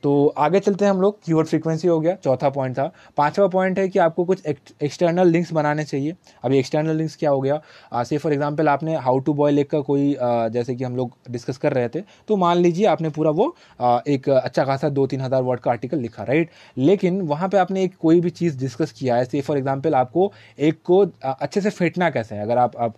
तो 0.05 0.27
आगे 0.39 0.61
चलते 0.61 0.85
हैं 0.85 0.91
हम 0.93 1.01
लोग। 1.01 1.19
कीवर्ड 1.25 1.47
फ्रीक्वेंसी 1.47 1.89
हो 1.89 1.99
गया 2.01 2.15
चौथा 2.17 2.49
पॉइंट 2.51 2.77
था। 2.79 2.91
पांचवा 3.17 3.47
पॉइंट 3.49 3.79
है 3.79 3.89
कि 3.89 3.99
आपको 3.99 4.25
कुछ 4.25 4.47
एक्सटर्नल 4.47 5.29
लिंक्स 5.29 5.53
बनाने 5.53 5.85
चाहिए। 5.85 6.15
अभी 6.45 6.59
एक्सटर्नल 6.59 6.97
लिंक्स 6.97 7.17
क्या 7.17 7.31
हो 7.31 7.41
गया? 7.41 7.61
से 8.05 8.19
फॉर 8.19 8.33
एग्जांपल 8.33 8.69
आपने 8.69 8.97
हाउ 8.99 9.19
टू 9.21 9.35
बॉयल 9.35 9.59
एक 9.59 9.71
का 9.71 9.81
कोई 9.81 10.15
आ, 10.15 10.49
जैसे 10.49 10.75
कि 10.75 10.85
हम 10.85 10.97
लोग 10.97 11.17
डिस्कस 11.31 11.59
कर 11.59 11.73
रहे 11.73 11.89
थे 11.89 12.01
तो 12.29 12.37
मान 12.37 12.59
लीजिए 12.59 12.87
आपने 12.87 13.09
पूरा 13.11 13.31
वो 13.33 13.55
आ, 13.81 14.01
एक 14.07 14.29
अच्छा 14.31 14.65
खासा 14.65 14.89
दो 14.91 15.07
तीन 15.07 15.21
हज़ार 15.21 15.43
वर्ड 15.43 15.61
का 15.61 15.71
आर्टिकल 15.71 15.99
लिखा 15.99 16.23
राइट 16.25 16.51
लेकिन 16.79 17.21
वहाँ 17.23 17.49
पर 17.49 17.59
आपने 17.59 17.83
एक 17.85 17.97
कोई 18.01 18.21
भी 18.21 18.31
चीज़ 18.33 18.59
डिस्कस 18.59 18.93
किया 18.93 19.17
है। 19.17 19.25
से 19.27 19.41
फॉर 19.41 19.59
एग्ज़ाम्पल 19.59 19.95
आपको 19.95 20.33
एक 20.61 20.81
को 20.85 21.01
अच्छे 21.25 21.61
से 21.61 21.71
फेंटना 21.71 22.11
कैसे 22.11 22.35
है? 22.35 22.43
अगर 22.43 22.59
आप 22.59 22.77
आप 22.79 22.95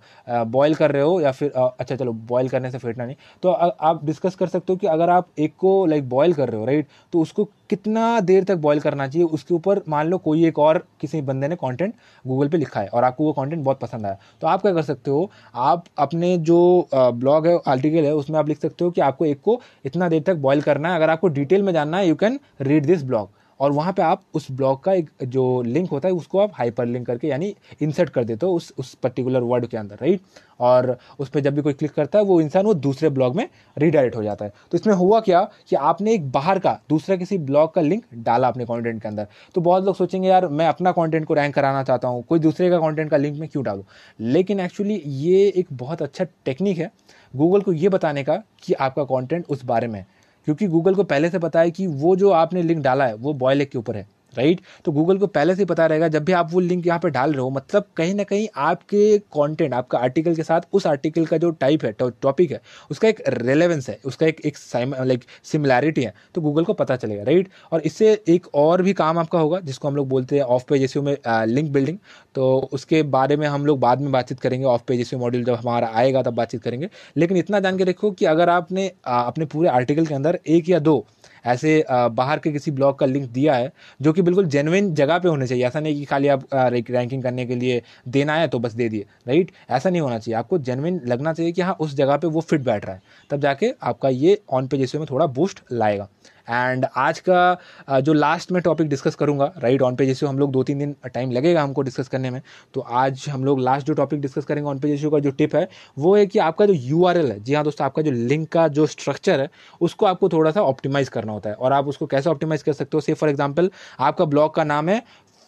बॉयल 0.49 0.75
कर 0.75 0.92
रहे 0.92 1.02
हो 1.02 1.21
या 1.21 1.32
फिर 1.32 1.50
अच्छा 1.50 1.97
चलो 1.97 2.12
बॉयल 2.12 2.49
करने 2.49 2.71
से 2.71 2.78
फेंटना 2.78 3.04
नहीं। 3.04 3.16
तो 3.42 3.50
आप 3.50 4.04
डिस्कस 4.04 4.35
कर 4.35 4.47
सकते 4.49 4.73
हो 4.73 4.76
कि 4.76 4.87
अगर 4.88 5.11
आप 5.11 5.28
एक 5.38 5.54
को 5.59 5.75
लाइक 5.87 6.09
बॉयल 6.09 6.32
कर 6.35 6.49
रहे 6.49 6.61
हो 6.61 6.66
राइट 6.66 6.87
तो 7.12 7.20
उसको 7.20 7.44
कितना 7.70 8.20
देर 8.22 8.44
तक 8.44 8.56
बॉयल 8.58 8.80
करना 8.80 9.06
चाहिए, 9.08 9.26
उसके 9.26 9.54
ऊपर 9.54 9.80
मान 9.88 10.08
लो 10.08 10.18
कोई 10.18 10.44
एक 10.46 10.58
और 10.58 10.78
किसी 11.00 11.20
बंदे 11.22 11.49
ने 11.49 11.56
कंटेंट 11.56 11.94
गूगल 12.25 12.49
पे 12.49 12.58
लिखा 12.58 12.80
है 12.80 12.88
और 12.88 13.04
आपको 13.04 13.25
वो 13.25 13.32
कंटेंट 13.32 13.62
बहुत 13.64 13.80
पसंद 13.80 14.06
आया। 14.06 14.18
तो 14.40 14.46
आप 14.46 14.62
क्या 14.62 14.72
कर 14.72 14.82
सकते 14.82 15.11
हो, 15.11 15.30
आप 15.54 15.84
अपने 15.99 16.37
जो 16.38 16.88
ब्लॉग 16.94 17.46
है 17.46 17.58
आर्टिकल 17.66 18.04
है, 18.04 18.14
उसमें 18.14 18.38
आप 18.38 18.49
लिख 18.49 18.61
सकते 18.61 18.84
हो 18.84 18.90
कि 18.90 19.00
आपको 19.00 19.26
एक 19.26 19.40
को 19.40 19.61
इतना 19.84 20.08
देर 20.08 20.22
तक 20.22 20.37
बॉयल 20.38 20.62
करना 20.62 20.88
है। 20.88 20.96
अगर 20.96 21.11
आपको 21.11 21.28
डिटेल 21.30 21.62
में 21.62 21.72
जानना 21.72 21.99
है 21.99 22.08
you 22.08 22.14
can 22.16 22.38
read 22.61 22.87
this 22.87 23.02
blog 23.04 23.28
और 23.62 23.73
वहाँ 23.73 23.92
पे 23.92 24.02
आप 24.02 24.23
उस 24.35 24.50
ब्लॉग 24.50 24.83
का 24.85 24.92
एक 24.92 25.11
जो 25.25 25.62
लिंक 25.62 25.90
होता 25.90 26.09
है, 26.09 26.14
उसको 26.14 26.38
आप 26.38 26.52
हाइपर 26.54 26.87
लिंक 26.87 27.07
करके 27.07 27.28
यानी 27.28 27.54
इंसर्ट 27.83 28.11
कर 28.11 28.25
देते 28.25 28.47
हो 28.47 28.52
उस 28.52 28.73
उस 28.78 28.95
पर्टिकुलर 28.95 29.40
वर्ड 29.42 29.66
के 29.66 29.76
अंदर 29.76 29.97
राइट 29.97 30.21
और 30.61 30.97
उस 31.19 31.28
पर 31.28 31.40
जब 31.40 31.54
भी 31.54 31.62
कोई 31.62 31.73
क्लिक 31.73 31.92
करता 31.92 32.19
है, 32.19 32.25
वो 32.25 32.40
इंसान 32.40 32.66
वो 32.66 32.75
दूसरे 32.75 33.09
ब्लॉग 33.09 33.37
में 33.37 33.49
रिडायरेक्ट 33.76 34.16
हो 34.16 34.23
जाता 34.23 34.45
है। 34.45 34.52
तो 34.73 34.78
इसमें 34.78 34.95
हुआ 34.95 35.21
क्या 35.21 35.42
कि 35.69 35.76
आपने 35.76 36.14
एक 36.14 36.31
बाहर 36.33 36.59
का, 36.59 36.78
दूसरा 36.88 37.16
किसी 37.16 37.38
ब्लॉग 37.38 37.73
का 37.75 37.81
लिंक 37.81 38.04
डाला 38.14 38.49
अपने 38.49 38.64
कॉन्टेंट 38.64 39.02
के 39.02 39.09
अंदर। 39.09 39.26
तो 39.54 39.61
बहुत 39.61 39.85
लोग 39.85 39.97
सोचेंगे, 39.97 40.28
यार, 40.28 40.47
मैं 40.49 40.66
अपना 40.66 40.92
कॉन्टेंट 40.92 41.26
को 41.26 41.35
रैंक 41.35 41.54
कराना 41.54 41.83
चाहता 41.83 42.09
हूँ, 42.09 42.23
कोई 42.23 42.38
दूसरे 42.38 42.71
का 42.71 42.78
कॉन्टेंट 42.78 43.11
का 43.11 43.16
लिंक 43.16 43.38
मैं 43.38 43.49
क्यों 43.49 43.64
डालूँ? 43.64 43.85
लेकिन 44.21 44.61
एक्चुअली 44.61 45.02
ये 45.07 45.47
एक 45.57 45.66
बहुत 45.73 46.02
अच्छा 46.02 46.25
टेक्निक 46.45 46.78
है 46.78 46.90
गूगल 47.35 47.61
को 47.61 47.73
ये 47.73 47.88
बताने 47.88 48.25
का 48.25 48.42
कि 48.62 48.73
आपका 48.73 49.04
कॉन्टेंट 49.04 49.47
उस 49.49 49.64
बारे 49.64 49.87
में 49.88 50.04
क्योंकि 50.44 50.66
गूगल 50.66 50.94
को 50.94 51.04
पहले 51.04 51.30
से 51.30 51.38
पता 51.38 51.61
है 51.61 51.70
कि 51.70 51.87
वो 51.87 52.16
जो 52.16 52.30
आपने 52.30 52.62
लिंक 52.62 52.82
डाला 52.82 53.06
है, 53.06 53.14
वो 53.14 53.34
बॉयलेग 53.34 53.70
के 53.70 53.78
ऊपर 53.78 53.96
है। 53.96 54.06
राइट? 54.33 54.61
तो 54.85 54.93
गूगल 54.93 55.19
को 55.19 55.27
पहले 55.29 55.55
से 55.55 55.65
पता 55.65 55.87
रहेगा, 55.87 56.09
जब 56.09 56.25
भी 56.25 56.33
आप 56.33 56.53
वो 56.53 56.61
लिंक 56.61 56.87
यहाँ 56.87 56.99
पे 56.99 57.11
डाल 57.11 57.33
रहे 57.33 57.41
हो 57.41 57.51
मतलब 57.51 57.85
कहीं 57.97 58.15
ना 58.15 58.23
कहीं 58.25 58.47
आपके 58.59 59.19
कंटेंट 59.19 59.75
आपका 59.75 59.99
आर्टिकल 59.99 60.35
के 60.35 60.43
साथ 60.43 60.61
उस 60.73 60.87
आर्टिकल 60.87 61.27
का 61.27 61.37
जो 61.39 61.51
टाइप 61.53 61.85
है 61.85 61.93
टॉपिक 62.01 62.53
है, 62.53 62.61
उसका 62.91 63.09
एक 63.09 63.23
रेलेवेंस 63.29 63.89
है, 63.89 63.99
उसका 64.05 64.27
एक 64.27 64.41
एक 64.43 64.57
लाइक 64.77 65.25
सिमिलैरिटी 65.45 66.03
है 66.03 66.15
तो 66.35 66.41
गूगल 66.41 66.65
को 66.65 66.73
पता 66.75 66.97
चलेगा, 66.97 67.23
राइट? 67.23 67.49
और 67.73 67.81
इससे 67.83 68.12
एक 68.29 68.47
और 68.55 68.83
भी 68.83 68.93
काम 68.95 69.19
आपका 69.19 69.39
होगा, 69.39 69.61
जिसको 69.61 69.89
हम 69.89 69.97
लोग 69.97 70.09
बोलते 70.09 70.37
हैं 70.37 70.43
ऑफ़ 70.45 70.65
पेज 70.69 70.83
एसयू 70.83 71.03
में 71.03 71.17
लिंक 71.47 71.71
बिल्डिंग 71.73 71.99
तो 72.35 72.69
उसके 72.73 73.03
बारे 73.12 73.37
में 73.37 73.47
हम 73.49 73.67
लोग 73.67 73.81
बाद 73.81 74.01
में 74.01 74.11
बातचीत 74.12 74.41
करेंगे 74.41 74.67
ऑफ़ 74.67 74.83
पेज 74.89 75.01
एसयू 75.01 75.19
मॉड्यूल 75.21 75.45
जब 75.45 75.55
हमारा 75.55 75.91
आएगा, 75.95 76.23
तब 76.23 76.35
बातचीत 76.35 76.62
करेंगे। 76.62 76.89
लेकिन 77.17 77.37
इतना 77.37 77.61
जान 77.61 77.79
के 77.79 77.85
रखो 77.85 78.11
कि 78.11 78.25
अगर 78.27 78.49
आपने 78.51 78.91
अपने 79.07 79.45
पूरे 79.47 79.69
आर्टिकल 79.71 80.07
के 80.07 80.15
अंदर 80.15 80.39
एक 80.49 80.69
या 80.69 80.79
दो 80.81 81.05
ऐसे 81.44 81.84
बाहर 81.90 82.38
के 82.38 82.52
किसी 82.52 82.70
ब्लॉग 82.70 82.99
का 82.99 83.06
लिंक 83.06 83.28
दिया 83.30 83.54
है, 83.54 83.72
जो 84.00 84.12
कि 84.12 84.22
बिल्कुल 84.22 84.46
जेनविन 84.46 84.94
जगह 84.94 85.18
पे 85.18 85.28
होने 85.28 85.46
चाहिए। 85.46 85.66
ऐसा 85.66 85.80
नहीं 85.80 85.94
कि 85.94 86.04
खाली 86.04 86.28
आप 86.28 86.46
रैंकिंग 86.54 87.22
करने 87.22 87.46
के 87.46 87.54
लिए 87.54 87.82
देना 88.08 88.34
है 88.34 88.49
तो 88.49 88.58
बस 88.58 88.72
दे 88.72 88.88
दिए 88.88 89.06
राइट 89.28 89.50
ऐसा 89.70 89.90
नहीं 89.90 90.02
होना 90.02 90.18
चाहिए। 90.18 90.38
आपको 90.38 90.58
जेनविन 90.61 91.00
लगना 91.06 91.32
चाहिए 91.32 91.52
कि 91.52 91.62
हाँ 91.62 91.76
उस 91.80 91.94
जगह 91.94 92.16
पर 92.16 92.28
वो 92.28 92.40
फिट 92.40 92.61
बैठ 92.62 92.84
रहा 92.87 92.94
है। 92.94 93.02
तब 93.30 93.40
जाके 93.40 93.72
आपका 93.82 94.08
ये 94.08 94.40
ऑन 94.50 94.66
पेज 94.66 94.92
में 94.96 95.06
थोड़ा 95.11 95.26
बूस्ट 95.28 95.62
लाएगा। 95.72 96.08
एंड 96.49 96.84
आज 96.96 97.18
का 97.28 98.00
जो 98.00 98.12
लास्ट 98.12 98.52
में 98.52 98.61
टॉपिक 98.62 98.88
डिस्कस 98.88 99.14
करूँगा 99.14 99.44
राइट 99.58 99.82
ऑन 99.82 99.96
पेज 99.96 100.08
इश्यू 100.11 100.28
हम 100.28 100.38
लोग 100.38 100.50
दो 100.52 100.62
तीन 100.62 100.78
दिन 100.78 100.94
टाइम 101.14 101.30
लगेगा 101.32 101.62
हमको 101.62 101.82
डिस्कस 101.82 102.08
करने 102.08 102.30
में। 102.30 102.40
तो 102.75 102.80
आज 102.80 103.25
हम 103.28 103.44
लोग 103.44 103.61
लास्ट 103.61 103.87
जो 103.87 103.94
टॉपिक 103.94 104.20
डिस्कस 104.20 104.44
करेंगे 104.44 104.68
ऑन 104.70 104.78
पेज 104.78 104.92
इश्यू 104.92 105.11
का 105.11 105.18
जो 105.18 105.30
टिप 105.30 105.54
है, 105.56 105.68
वो 105.99 106.14
है 106.16 106.26
कि 106.26 106.38
आपका 106.38 106.66
जो 106.66 106.72
यूआरएल 106.72 107.30
है, 107.32 107.38
जी 107.40 107.54
हाँ 107.54 107.64
दोस्तों, 107.64 107.84
आपका 107.84 108.02
जो 108.02 108.11
लिंक 108.11 108.49
का 108.49 108.66
जो 108.68 108.87
स्ट्रक्चर 108.87 109.40
है, 109.40 109.49
उसको 109.80 110.06
आपको 110.06 110.28
थोड़ा 110.28 110.50
सा 110.50 110.62
ऑप्टिमाइज 110.62 111.08
करना 111.08 111.32
होता 111.33 111.51
है। 111.51 111.57
और 111.57 111.73
आप 111.73 111.89
उसको 111.89 112.07
कैसे 112.07 112.31
ऑप्टिमाइज 112.31 112.62
कर 112.62 112.73
सकते 112.73 112.97
हो? 112.97 113.01
से 113.01 113.15
फॉर 113.15 113.31
एग्ज़ाम्पल 113.31 113.71
आपका 114.01 114.25
ब्लॉग 114.27 114.55
का 114.55 114.65
नाम 114.65 114.89
है 114.89 115.03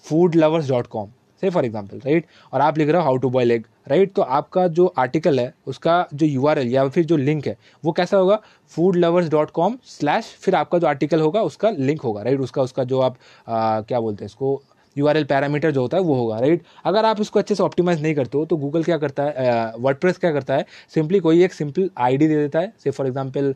food 0.04 0.34
lovers 0.36 0.68
dot 0.68 0.86
com 0.86 1.10
say 1.42 1.50
for 1.50 1.64
example 1.64 1.98
right 1.98 2.26
और 2.52 2.60
आप 2.60 2.78
लिख 2.78 2.88
रहे 2.88 2.96
हो 2.96 3.04
how 3.04 3.16
to 3.16 3.30
boil 3.30 3.50
egg 3.52 3.64
right 3.88 4.12
तो 4.14 4.22
आपका 4.22 4.66
जो 4.68 4.86
आर्टिकल 4.98 5.40
है 5.40 5.52
उसका 5.66 6.06
जो 6.14 6.26
यूआरएल 6.26 6.68
या 6.68 6.86
फिर 6.88 7.04
जो 7.04 7.16
लिंक 7.16 7.46
है 7.46 7.56
वो 7.84 7.92
कैसा 7.92 8.16
होगा? 8.16 8.40
Food 8.72 8.96
lovers 8.96 9.28
dot 9.30 9.50
com 9.50 9.76
slash 9.86 10.34
फिर 10.40 10.54
आपका 10.54 10.78
जो 10.78 10.86
आर्टिकल 10.86 11.20
होगा 11.20 11.42
उसका 11.42 11.70
लिंक 11.70 12.00
होगा 12.00 12.22
राइट 12.22 12.40
उसका 12.40 12.62
उसका 12.62 12.84
जो 12.84 13.00
आप 13.00 13.16
आ, 13.48 13.80
क्या 13.80 14.00
बोलते 14.00 14.24
हैं 14.24 14.26
इसको? 14.26 14.62
यू 14.96 15.06
पैरामीटर 15.24 15.70
जो 15.70 15.80
होता 15.80 15.96
है, 15.96 16.02
वो 16.02 16.14
होगा 16.14 16.38
राइट 16.38 16.62
अगर 16.84 17.04
आप 17.04 17.20
इसको 17.20 17.38
अच्छे 17.38 17.54
से 17.54 17.62
ऑप्टिमाइज 17.62 18.02
नहीं 18.02 18.14
करते 18.14 18.38
हो 18.38 18.44
तो 18.46 18.56
गूगल 18.56 18.82
क्या 18.84 18.98
करता 18.98 19.22
है 19.22 19.72
वर्ड 19.78 19.98
क्या 20.14 20.32
करता 20.32 20.54
है? 20.54 20.66
सिंपली 20.94 21.18
कोई 21.20 21.42
एक 21.44 21.52
सिंपल 21.52 21.90
आईडी 21.98 22.28
दे 22.28 22.36
देता 22.36 22.58
है। 22.58 22.72
Say 22.84 22.90
for 22.90 23.06
example 23.06 23.54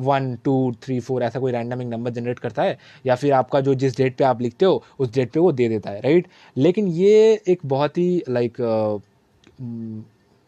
one 0.00 0.34
two 0.44 0.72
three 0.82 0.98
four 1.00 1.22
ऐसा 1.22 1.40
कोई 1.40 1.52
रैंडम 1.52 1.82
एक 1.82 1.88
नंबर 1.88 2.10
जनरेट 2.10 2.38
करता 2.38 2.62
है, 2.62 2.78
या 3.06 3.14
फिर 3.14 3.32
आपका 3.32 3.60
जो 3.60 3.74
जिस 3.74 3.96
डेट 3.96 4.16
पे 4.16 4.24
आप 4.24 4.40
लिखते 4.42 4.66
हो, 4.66 4.82
उस 4.98 5.12
डेट 5.14 5.32
पे 5.32 5.40
वो 5.40 5.52
दे 5.52 5.68
देता 5.68 5.90
है 5.90 6.00
राइट 6.00 6.26
लेकिन 6.56 6.88
ये 6.88 7.40
एक 7.48 7.60
बहुत 7.66 7.98
ही 7.98 8.22
लाइक 8.28 8.56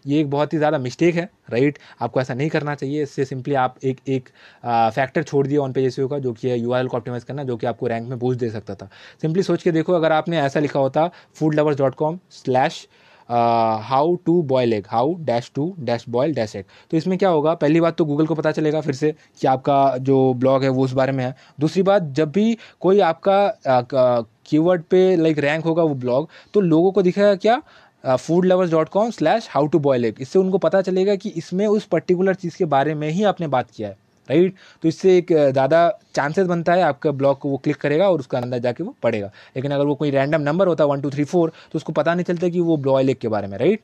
ये 0.04 0.20
एक 0.20 0.30
बहुत 0.30 0.52
ही 0.52 0.58
ज़्यादा 0.58 0.78
मिस्टेक 0.80 1.14
है 1.14 1.28
राइट 1.50 1.78
आपको 2.00 2.20
ऐसा 2.20 2.34
नहीं 2.34 2.48
करना 2.50 2.74
चाहिए। 2.74 3.02
इससे 3.02 3.24
सिंपली 3.24 3.54
आप 3.56 3.76
एक 3.84 4.00
एक 4.08 4.28
फैक्टर 4.64 5.22
छोड़ 5.22 5.46
दिया 5.46 5.60
ऑन 5.60 5.72
पेज 5.72 5.96
का, 6.00 6.18
जो 6.18 6.32
कि 6.32 6.48
है 6.48 6.58
यू 6.58 6.70
को 6.70 6.96
ऑप्टिमाइज 6.96 7.24
करना, 7.24 7.44
जो 7.44 7.56
कि 7.56 7.66
आपको 7.66 7.86
रैंक 7.86 8.08
में 8.08 8.18
बूस्ट 8.18 8.40
दे 8.40 8.50
सकता 8.50 8.74
था। 8.74 8.88
सिंपली 9.22 9.42
सोच 9.42 9.62
के 9.62 9.72
देखो, 9.72 9.92
अगर 9.92 10.12
आपने 10.12 10.40
ऐसा 10.40 10.60
लिखा 10.60 10.80
होता 10.80 11.10
food 11.36 11.54
lovers 11.54 11.78
dot 11.78 11.94
com 11.94 12.18
slash 12.32 12.86
how 13.28 14.14
to 14.26 14.40
boil 14.44 14.72
egg 14.72 14.86
how 14.90 15.14
dash 15.20 15.50
to 15.54 15.74
dash 15.80 16.04
boil 16.08 16.34
dash 16.34 16.54
egg 16.56 16.64
तो 16.90 16.96
इसमें 16.96 17.16
क्या 17.18 17.28
होगा, 17.28 17.54
पहली 17.54 17.80
बात 17.80 17.96
तो 17.96 18.04
गूगल 18.04 18.26
को 18.26 18.34
पता 18.34 18.50
चलेगा 18.52 18.80
फिर 18.80 18.94
से 18.94 19.14
कि 19.40 19.46
आपका 19.46 19.96
जो 19.98 20.32
ब्लॉग 20.34 20.62
है 20.62 20.68
वो 20.70 20.84
उस 20.84 20.92
बारे 20.92 21.12
में 21.12 21.24
है। 21.24 21.34
दूसरी 21.60 21.82
बात, 21.82 22.02
जब 22.04 22.32
भी 22.32 22.56
कोई 22.80 23.00
आपका 23.02 24.26
कीवर्ड 24.46 24.82
पे 24.82 25.16
लाइक 25.16 25.38
रैंक 25.38 25.64
होगा 25.64 25.82
वो 25.82 25.94
ब्लॉग 25.94 26.28
तो 26.54 26.60
लोगों 26.60 26.90
को 26.92 27.02
दिखेगा 27.02 27.34
क्या 27.36 27.60
food 28.04 28.46
lovers 28.46 28.70
dot 28.70 28.88
com 28.88 29.10
slash 29.10 29.48
how 29.50 29.66
to 29.66 29.78
boil 29.78 30.04
egg 30.04 30.20
इससे 30.20 30.38
उनको 30.38 30.58
पता 30.58 30.80
चलेगा 30.82 31.14
कि 31.14 31.28
इसमें 31.36 31.66
उस 31.66 31.84
पर्टिकुलर 31.86 32.34
चीज़ 32.34 32.56
के 32.56 32.64
बारे 32.66 32.94
में 32.94 33.08
ही 33.08 33.24
आपने 33.24 33.46
बात 33.48 33.70
किया 33.70 33.88
है 33.88 33.96
राइट 34.28 34.54
तो 34.82 34.88
इससे 34.88 35.16
एक 35.18 35.32
ज़्यादा 35.32 35.88
चांसेस 36.14 36.46
बनता 36.46 36.72
है 36.72 36.82
आपका 36.82 37.10
ब्लॉग 37.12 37.38
को 37.38 37.48
वो 37.48 37.56
क्लिक 37.56 37.76
करेगा 37.76 38.08
और 38.10 38.20
उसका 38.20 38.38
अंदर 38.38 38.58
जाके 38.58 38.84
वो 38.84 38.94
पढ़ेगा। 39.02 39.30
लेकिन 39.56 39.70
अगर 39.70 39.84
वो 39.84 39.94
कोई 39.94 40.10
रैंडम 40.10 40.40
नंबर 40.40 40.68
होता 40.68 40.84
है 40.84 40.90
वन 40.90 41.00
टू 41.00 41.10
थ्री 41.10 41.24
फोर 41.24 41.52
तो 41.72 41.76
उसको 41.76 41.92
पता 41.92 42.14
नहीं 42.14 42.24
चलता 42.24 42.48
कि 42.48 42.60
वो 42.60 42.76
ब्लॉय 42.76 43.14
के 43.14 43.28
बारे 43.28 43.48
में 43.48 43.58
राइट 43.58 43.80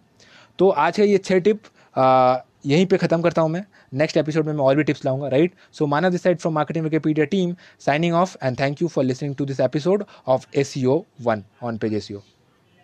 तो 0.58 0.68
आज 0.68 0.96
का 0.96 1.04
ये 1.04 1.18
छः 1.18 1.40
टिप 1.40 1.60
यहीं 2.66 2.86
पे 2.86 2.96
ख़त्म 2.96 3.22
करता 3.22 3.42
हूँ 3.42 3.50
मैं। 3.50 3.64
नेक्स्ट 3.92 4.16
एपिसोड 4.16 4.46
में 4.46 4.52
मैं 4.52 4.64
और 4.64 4.76
भी 4.76 4.82
टिप्स 4.82 5.04
लाऊँगा 5.04 5.28
right 5.28 5.52
so 5.72 5.86
Manav 5.86 6.08
this 6.10 6.22
side 6.22 6.38
from 6.38 6.54
marketing 6.54 6.84
Wikipedia 6.84 7.26
team 7.26 7.54
signing 7.86 8.14
off 8.14 8.36
and 8.42 8.58
thank 8.60 8.82
you 8.82 8.88
for 8.88 9.04
listening 9.04 9.34
to 9.36 9.44
this 9.44 9.60
episode 9.60 10.04
of 10.28 10.46
SEO 10.84 11.02
one 11.22 11.44
on 11.62 11.78
page 11.78 11.94
SEO 12.12 12.37